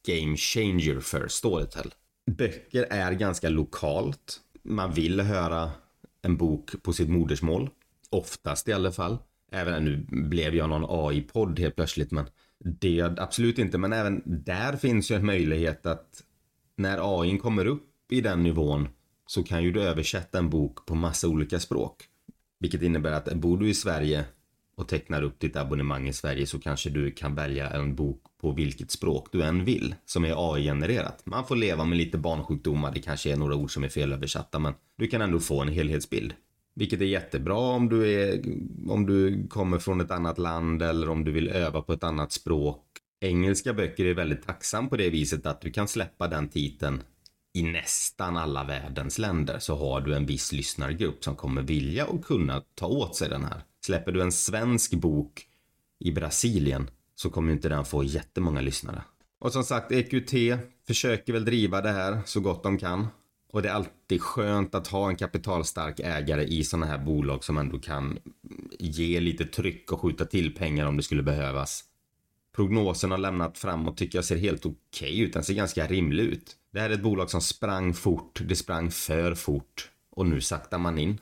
game 0.06 0.36
changer 0.36 1.00
för 1.00 1.28
Storytel. 1.28 1.94
Böcker 2.30 2.86
är 2.90 3.12
ganska 3.12 3.48
lokalt. 3.48 4.40
Man 4.62 4.92
vill 4.92 5.20
höra 5.20 5.70
en 6.22 6.36
bok 6.36 6.82
på 6.82 6.92
sitt 6.92 7.08
modersmål. 7.08 7.70
Oftast 8.10 8.68
i 8.68 8.72
alla 8.72 8.92
fall. 8.92 9.18
Även 9.52 9.84
nu 9.84 10.06
blev 10.08 10.54
jag 10.54 10.68
någon 10.68 10.86
AI-podd 10.88 11.58
helt 11.58 11.76
plötsligt 11.76 12.10
men 12.10 12.26
det 12.64 13.00
absolut 13.18 13.58
inte. 13.58 13.78
Men 13.78 13.92
även 13.92 14.22
där 14.26 14.76
finns 14.76 15.10
ju 15.10 15.16
en 15.16 15.26
möjlighet 15.26 15.86
att 15.86 16.22
när 16.76 17.20
AI 17.20 17.38
kommer 17.38 17.66
upp 17.66 18.12
i 18.12 18.20
den 18.20 18.42
nivån 18.42 18.88
så 19.26 19.42
kan 19.42 19.62
ju 19.62 19.72
du 19.72 19.82
översätta 19.82 20.38
en 20.38 20.50
bok 20.50 20.86
på 20.86 20.94
massa 20.94 21.28
olika 21.28 21.60
språk. 21.60 22.04
Vilket 22.58 22.82
innebär 22.82 23.12
att 23.12 23.34
bor 23.34 23.58
du 23.58 23.68
i 23.68 23.74
Sverige 23.74 24.24
och 24.80 24.88
tecknar 24.88 25.22
upp 25.22 25.40
ditt 25.40 25.56
abonnemang 25.56 26.08
i 26.08 26.12
Sverige 26.12 26.46
så 26.46 26.58
kanske 26.58 26.90
du 26.90 27.10
kan 27.10 27.34
välja 27.34 27.70
en 27.70 27.94
bok 27.94 28.22
på 28.40 28.52
vilket 28.52 28.90
språk 28.90 29.28
du 29.32 29.42
än 29.42 29.64
vill 29.64 29.94
som 30.04 30.24
är 30.24 30.54
AI-genererat. 30.54 31.22
Man 31.24 31.46
får 31.46 31.56
leva 31.56 31.84
med 31.84 31.98
lite 31.98 32.18
barnsjukdomar, 32.18 32.92
det 32.94 33.00
kanske 33.00 33.32
är 33.32 33.36
några 33.36 33.54
ord 33.54 33.74
som 33.74 33.84
är 33.84 33.88
felöversatta 33.88 34.58
men 34.58 34.74
du 34.98 35.06
kan 35.06 35.22
ändå 35.22 35.40
få 35.40 35.60
en 35.60 35.68
helhetsbild. 35.68 36.34
Vilket 36.74 37.00
är 37.00 37.04
jättebra 37.04 37.58
om 37.58 37.88
du, 37.88 38.12
är, 38.12 38.42
om 38.88 39.06
du 39.06 39.48
kommer 39.48 39.78
från 39.78 40.00
ett 40.00 40.10
annat 40.10 40.38
land 40.38 40.82
eller 40.82 41.08
om 41.08 41.24
du 41.24 41.32
vill 41.32 41.48
öva 41.48 41.82
på 41.82 41.92
ett 41.92 42.04
annat 42.04 42.32
språk. 42.32 42.84
Engelska 43.20 43.72
böcker 43.72 44.04
är 44.04 44.14
väldigt 44.14 44.46
tacksam 44.46 44.88
på 44.88 44.96
det 44.96 45.10
viset 45.10 45.46
att 45.46 45.60
du 45.60 45.70
kan 45.70 45.88
släppa 45.88 46.28
den 46.28 46.48
titeln 46.48 47.02
i 47.54 47.62
nästan 47.62 48.36
alla 48.36 48.64
världens 48.64 49.18
länder 49.18 49.58
så 49.58 49.76
har 49.76 50.00
du 50.00 50.14
en 50.14 50.26
viss 50.26 50.52
lyssnargrupp 50.52 51.24
som 51.24 51.36
kommer 51.36 51.62
vilja 51.62 52.06
och 52.06 52.24
kunna 52.24 52.62
ta 52.74 52.86
åt 52.86 53.16
sig 53.16 53.28
den 53.28 53.44
här. 53.44 53.62
Släpper 53.84 54.12
du 54.12 54.22
en 54.22 54.32
svensk 54.32 54.94
bok 54.94 55.46
i 55.98 56.12
Brasilien 56.12 56.90
så 57.14 57.30
kommer 57.30 57.52
inte 57.52 57.68
den 57.68 57.84
få 57.84 58.04
jättemånga 58.04 58.60
lyssnare. 58.60 59.02
Och 59.38 59.52
som 59.52 59.64
sagt, 59.64 59.92
EQT 59.92 60.32
försöker 60.86 61.32
väl 61.32 61.44
driva 61.44 61.80
det 61.80 61.90
här 61.90 62.22
så 62.26 62.40
gott 62.40 62.62
de 62.62 62.78
kan. 62.78 63.06
Och 63.52 63.62
det 63.62 63.68
är 63.68 63.72
alltid 63.72 64.22
skönt 64.22 64.74
att 64.74 64.86
ha 64.86 65.08
en 65.08 65.16
kapitalstark 65.16 66.00
ägare 66.00 66.44
i 66.44 66.64
sådana 66.64 66.86
här 66.86 66.98
bolag 66.98 67.44
som 67.44 67.58
ändå 67.58 67.78
kan 67.78 68.18
ge 68.78 69.20
lite 69.20 69.44
tryck 69.44 69.92
och 69.92 70.00
skjuta 70.00 70.24
till 70.24 70.54
pengar 70.54 70.86
om 70.86 70.96
det 70.96 71.02
skulle 71.02 71.22
behövas. 71.22 71.84
Prognosen 72.56 73.10
har 73.10 73.18
lämnat 73.18 73.58
framåt 73.58 73.96
tycker 73.96 74.18
jag 74.18 74.24
ser 74.24 74.36
helt 74.36 74.66
okej 74.66 75.12
okay 75.12 75.20
ut. 75.20 75.32
Den 75.32 75.44
ser 75.44 75.54
ganska 75.54 75.86
rimlig 75.86 76.24
ut. 76.24 76.56
Det 76.72 76.80
här 76.80 76.90
är 76.90 76.94
ett 76.94 77.02
bolag 77.02 77.30
som 77.30 77.40
sprang 77.40 77.94
fort. 77.94 78.40
Det 78.44 78.56
sprang 78.56 78.90
för 78.90 79.34
fort. 79.34 79.90
Och 80.10 80.26
nu 80.26 80.40
saktar 80.40 80.78
man 80.78 80.98
in. 80.98 81.18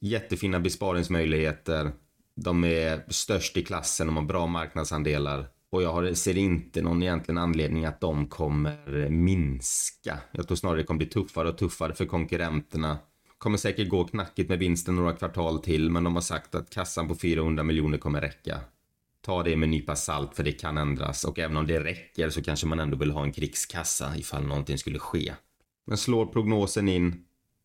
Jättefina 0.00 0.60
besparingsmöjligheter. 0.60 1.92
De 2.36 2.64
är 2.64 3.04
störst 3.08 3.56
i 3.56 3.64
klassen, 3.64 4.06
de 4.06 4.16
har 4.16 4.24
bra 4.24 4.46
marknadsandelar. 4.46 5.46
Och 5.70 5.82
jag 5.82 6.16
ser 6.16 6.36
inte 6.36 6.82
någon 6.82 7.02
egentligen 7.02 7.38
anledning 7.38 7.84
att 7.84 8.00
de 8.00 8.26
kommer 8.26 9.08
minska. 9.08 10.18
Jag 10.32 10.46
tror 10.46 10.56
snarare 10.56 10.78
det 10.78 10.84
kommer 10.84 10.98
bli 10.98 11.06
tuffare 11.06 11.48
och 11.48 11.58
tuffare 11.58 11.94
för 11.94 12.06
konkurrenterna. 12.06 12.98
Kommer 13.38 13.58
säkert 13.58 13.88
gå 13.88 14.04
knackigt 14.04 14.48
med 14.48 14.58
vinsten 14.58 14.96
några 14.96 15.12
kvartal 15.12 15.58
till, 15.58 15.90
men 15.90 16.04
de 16.04 16.14
har 16.14 16.22
sagt 16.22 16.54
att 16.54 16.70
kassan 16.70 17.08
på 17.08 17.14
400 17.14 17.62
miljoner 17.62 17.98
kommer 17.98 18.20
räcka. 18.20 18.60
Ta 19.20 19.42
det 19.42 19.56
med 19.56 19.66
en 19.66 19.70
nypa 19.70 19.96
salt 19.96 20.36
för 20.36 20.44
det 20.44 20.52
kan 20.52 20.78
ändras 20.78 21.24
och 21.24 21.38
även 21.38 21.56
om 21.56 21.66
det 21.66 21.84
räcker 21.84 22.30
så 22.30 22.42
kanske 22.42 22.66
man 22.66 22.80
ändå 22.80 22.96
vill 22.96 23.10
ha 23.10 23.22
en 23.22 23.32
krigskassa 23.32 24.16
ifall 24.16 24.46
någonting 24.46 24.78
skulle 24.78 24.98
ske. 24.98 25.34
Men 25.86 25.98
slår 25.98 26.26
prognosen 26.26 26.88
in 26.88 27.24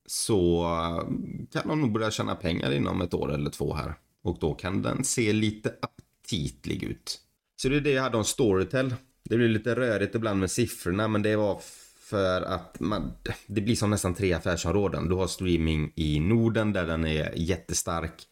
så 0.10 0.63
eh, 0.63 1.08
kan 1.52 1.67
de 1.67 1.82
nog 1.82 1.91
börja 1.91 2.12
tjäna 2.12 2.36
pengar 2.36 2.72
inom 2.72 3.02
ett 3.02 3.13
år 3.13 3.34
eller 3.34 3.50
två 3.50 3.74
här. 3.74 3.93
Och 4.24 4.38
då 4.39 4.54
kan 4.54 4.82
den 4.82 5.04
se 5.04 5.34
lite 5.34 5.74
aptitlig 5.82 6.84
ut. 6.84 7.19
Så 7.56 7.69
det 7.69 7.76
är 7.76 7.82
det 7.82 7.91
jag 7.91 8.04
hade 8.04 8.17
om 8.17 8.26
Storytel. 8.26 8.95
Det 9.24 9.38
blir 9.38 9.50
lite 9.50 9.76
rörigt 9.76 10.15
ibland 10.15 10.39
med 10.39 10.52
siffrorna 10.52 11.08
men 11.08 11.22
det 11.22 11.36
var 11.36 11.62
för 12.00 12.41
att 12.41 12.80
man, 12.80 13.12
det 13.48 13.62
blir 13.62 13.76
som 13.76 13.89
nästan 13.89 14.15
tre 14.15 14.34
affärsområden. 14.34 15.10
Du 15.10 15.15
har 15.15 15.28
streaming 15.28 15.91
i 15.95 16.19
Norden 16.19 16.74
där 16.74 16.88
den 16.88 17.06
är 17.06 17.34
jättestark. 17.36 18.24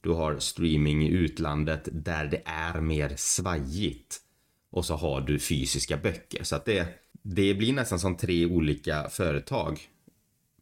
Du 0.00 0.10
har 0.10 0.38
streaming 0.38 1.06
i 1.06 1.10
utlandet 1.10 1.88
där 1.92 2.26
det 2.26 2.42
är 2.44 2.80
mer 2.80 3.12
svajigt. 3.16 4.20
Och 4.70 4.84
så 4.84 4.94
har 4.94 5.20
du 5.20 5.38
fysiska 5.38 5.96
böcker. 5.96 6.44
Så 6.44 6.56
att 6.56 6.64
det, 6.64 6.88
det 7.22 7.54
blir 7.54 7.72
nästan 7.72 7.98
som 7.98 8.16
tre 8.16 8.46
olika 8.46 9.08
företag. 9.10 9.80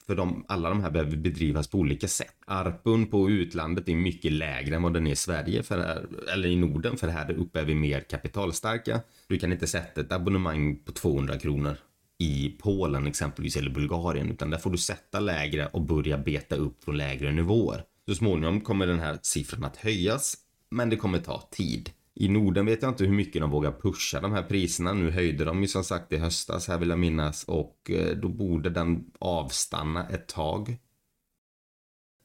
För 0.09 0.17
de, 0.17 0.45
alla 0.49 0.69
de 0.69 0.83
här 0.83 0.91
behöver 0.91 1.17
bedrivas 1.17 1.69
på 1.69 1.79
olika 1.79 2.09
sätt. 2.09 2.35
Arpun 2.47 3.07
på 3.07 3.31
utlandet 3.31 3.89
är 3.89 3.95
mycket 3.95 4.33
lägre 4.33 4.77
än 4.77 4.83
vad 4.83 4.95
den 4.95 5.07
är 5.07 5.13
i 5.13 5.17
Sverige, 5.17 5.63
för 5.63 5.79
här, 5.79 6.07
eller 6.33 6.49
i 6.49 6.57
Norden, 6.57 6.97
för 6.97 7.09
här 7.09 7.33
uppe 7.33 7.61
är 7.61 7.65
vi 7.65 7.75
mer 7.75 8.01
kapitalstarka. 8.01 9.01
Du 9.27 9.39
kan 9.39 9.53
inte 9.53 9.67
sätta 9.67 10.01
ett 10.01 10.13
abonnemang 10.13 10.77
på 10.77 10.93
200 10.93 11.39
kronor 11.39 11.77
i 12.19 12.57
Polen 12.61 13.07
exempelvis, 13.07 13.57
eller 13.57 13.71
Bulgarien, 13.71 14.31
utan 14.31 14.51
där 14.51 14.59
får 14.59 14.71
du 14.71 14.79
sätta 14.79 15.21
lägre 15.21 15.67
och 15.67 15.83
börja 15.83 16.19
beta 16.19 16.57
upp 16.57 16.85
från 16.85 16.97
lägre 16.97 17.33
nivåer. 17.33 17.83
Så 18.09 18.15
småningom 18.15 18.61
kommer 18.61 18.87
den 18.87 18.99
här 18.99 19.19
siffran 19.23 19.65
att 19.65 19.77
höjas, 19.77 20.37
men 20.71 20.91
det 20.91 20.97
kommer 20.97 21.19
ta 21.19 21.49
tid. 21.51 21.91
I 22.21 22.29
Norden 22.29 22.67
vet 22.67 22.83
jag 22.83 22.91
inte 22.91 23.05
hur 23.05 23.13
mycket 23.13 23.43
de 23.43 23.51
vågar 23.51 23.73
pusha 23.73 24.21
de 24.21 24.33
här 24.33 24.43
priserna. 24.43 24.93
Nu 24.93 25.11
höjde 25.11 25.45
de 25.45 25.63
ju 25.63 25.69
som 25.69 25.85
sagt 25.85 26.13
i 26.13 26.17
höstas 26.17 26.69
här 26.69 26.79
vill 26.79 26.89
jag 26.89 26.99
minnas 26.99 27.45
och 27.45 27.91
eh, 27.91 28.17
då 28.17 28.29
borde 28.29 28.71
den 28.71 29.05
avstanna 29.19 30.09
ett 30.09 30.29
tag. 30.29 30.77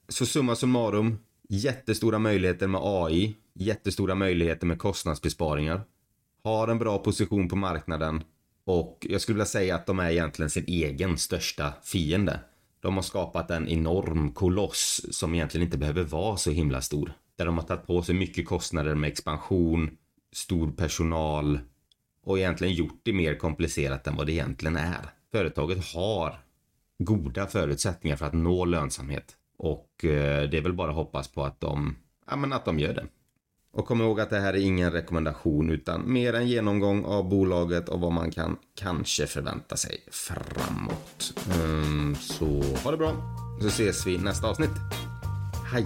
Så 0.08 0.26
summa 0.26 0.56
summarum, 0.56 1.18
jättestora 1.50 2.20
möjligheter 2.20 2.68
med 2.68 2.82
AI, 2.84 3.36
jättestora 3.54 4.16
möjligheter 4.16 4.68
med 4.68 4.80
kostnadsbesparingar. 4.80 5.82
har 6.44 6.68
en 6.68 6.80
bra 6.80 6.98
position 6.98 7.50
på 7.50 7.56
marknaden 7.56 8.24
och 8.66 9.08
jag 9.10 9.22
skulle 9.22 9.36
vilja 9.36 9.46
säga 9.46 9.76
att 9.76 9.86
de 9.86 10.00
är 10.00 10.12
egentligen 10.12 10.50
sin 10.50 10.66
egen 10.68 11.18
största 11.18 11.74
fiende. 11.84 12.40
De 12.80 12.96
har 12.96 13.04
skapat 13.04 13.52
en 13.52 13.68
enorm 13.68 14.32
koloss 14.32 15.06
som 15.12 15.36
egentligen 15.36 15.66
inte 15.66 15.78
behöver 15.78 16.04
vara 16.04 16.38
så 16.38 16.52
himla 16.52 16.82
stor. 16.82 17.14
Där 17.38 17.46
de 17.46 17.58
har 17.58 17.66
tagit 17.66 17.88
på 17.88 18.02
sig 18.02 18.16
mycket 18.16 18.48
kostnader 18.48 18.96
med 18.96 19.08
expansion, 19.08 19.98
stor 20.34 20.72
personal 20.72 21.60
och 22.24 22.40
egentligen 22.40 22.74
gjort 22.74 23.00
det 23.04 23.14
mer 23.14 23.36
komplicerat 23.36 24.08
än 24.08 24.16
vad 24.16 24.26
det 24.26 24.32
egentligen 24.32 24.76
är. 24.76 25.10
Företaget 25.32 25.94
har 25.94 26.40
goda 26.98 27.48
förutsättningar 27.48 28.16
för 28.16 28.26
att 28.26 28.34
nå 28.34 28.66
lönsamhet 28.66 29.36
och 29.58 30.06
eh, 30.06 30.50
det 30.50 30.58
är 30.58 30.62
väl 30.62 30.74
bara 30.74 30.90
att 30.90 30.96
hoppas 30.96 31.28
på 31.28 31.44
att 31.44 31.62
de, 31.62 31.96
ja, 32.30 32.36
men 32.36 32.54
att 32.54 32.66
de 32.66 32.80
gör 32.80 32.94
det. 32.94 33.06
Och 33.72 33.86
kom 33.86 34.02
ihåg 34.02 34.20
att 34.20 34.30
det 34.30 34.40
här 34.40 34.54
är 34.54 34.58
ingen 34.58 34.92
rekommendation 34.92 35.70
utan 35.70 36.14
mer 36.14 36.34
en 36.34 36.48
genomgång 36.48 37.06
av 37.06 37.30
bolaget 37.30 37.90
och 37.90 38.00
vad 38.00 38.12
man 38.12 38.32
kan 38.32 38.58
kanske 38.76 39.28
förvänta 39.28 39.78
sig 39.78 40.04
framåt. 40.12 41.34
Mm, 41.54 42.16
så 42.16 42.62
ha 42.84 42.92
det 42.92 42.98
bra, 42.98 43.14
så 43.62 43.68
ses 43.68 44.08
vi 44.08 44.18
nästa 44.18 44.48
avsnitt. 44.48 44.70
Hej! 45.72 45.86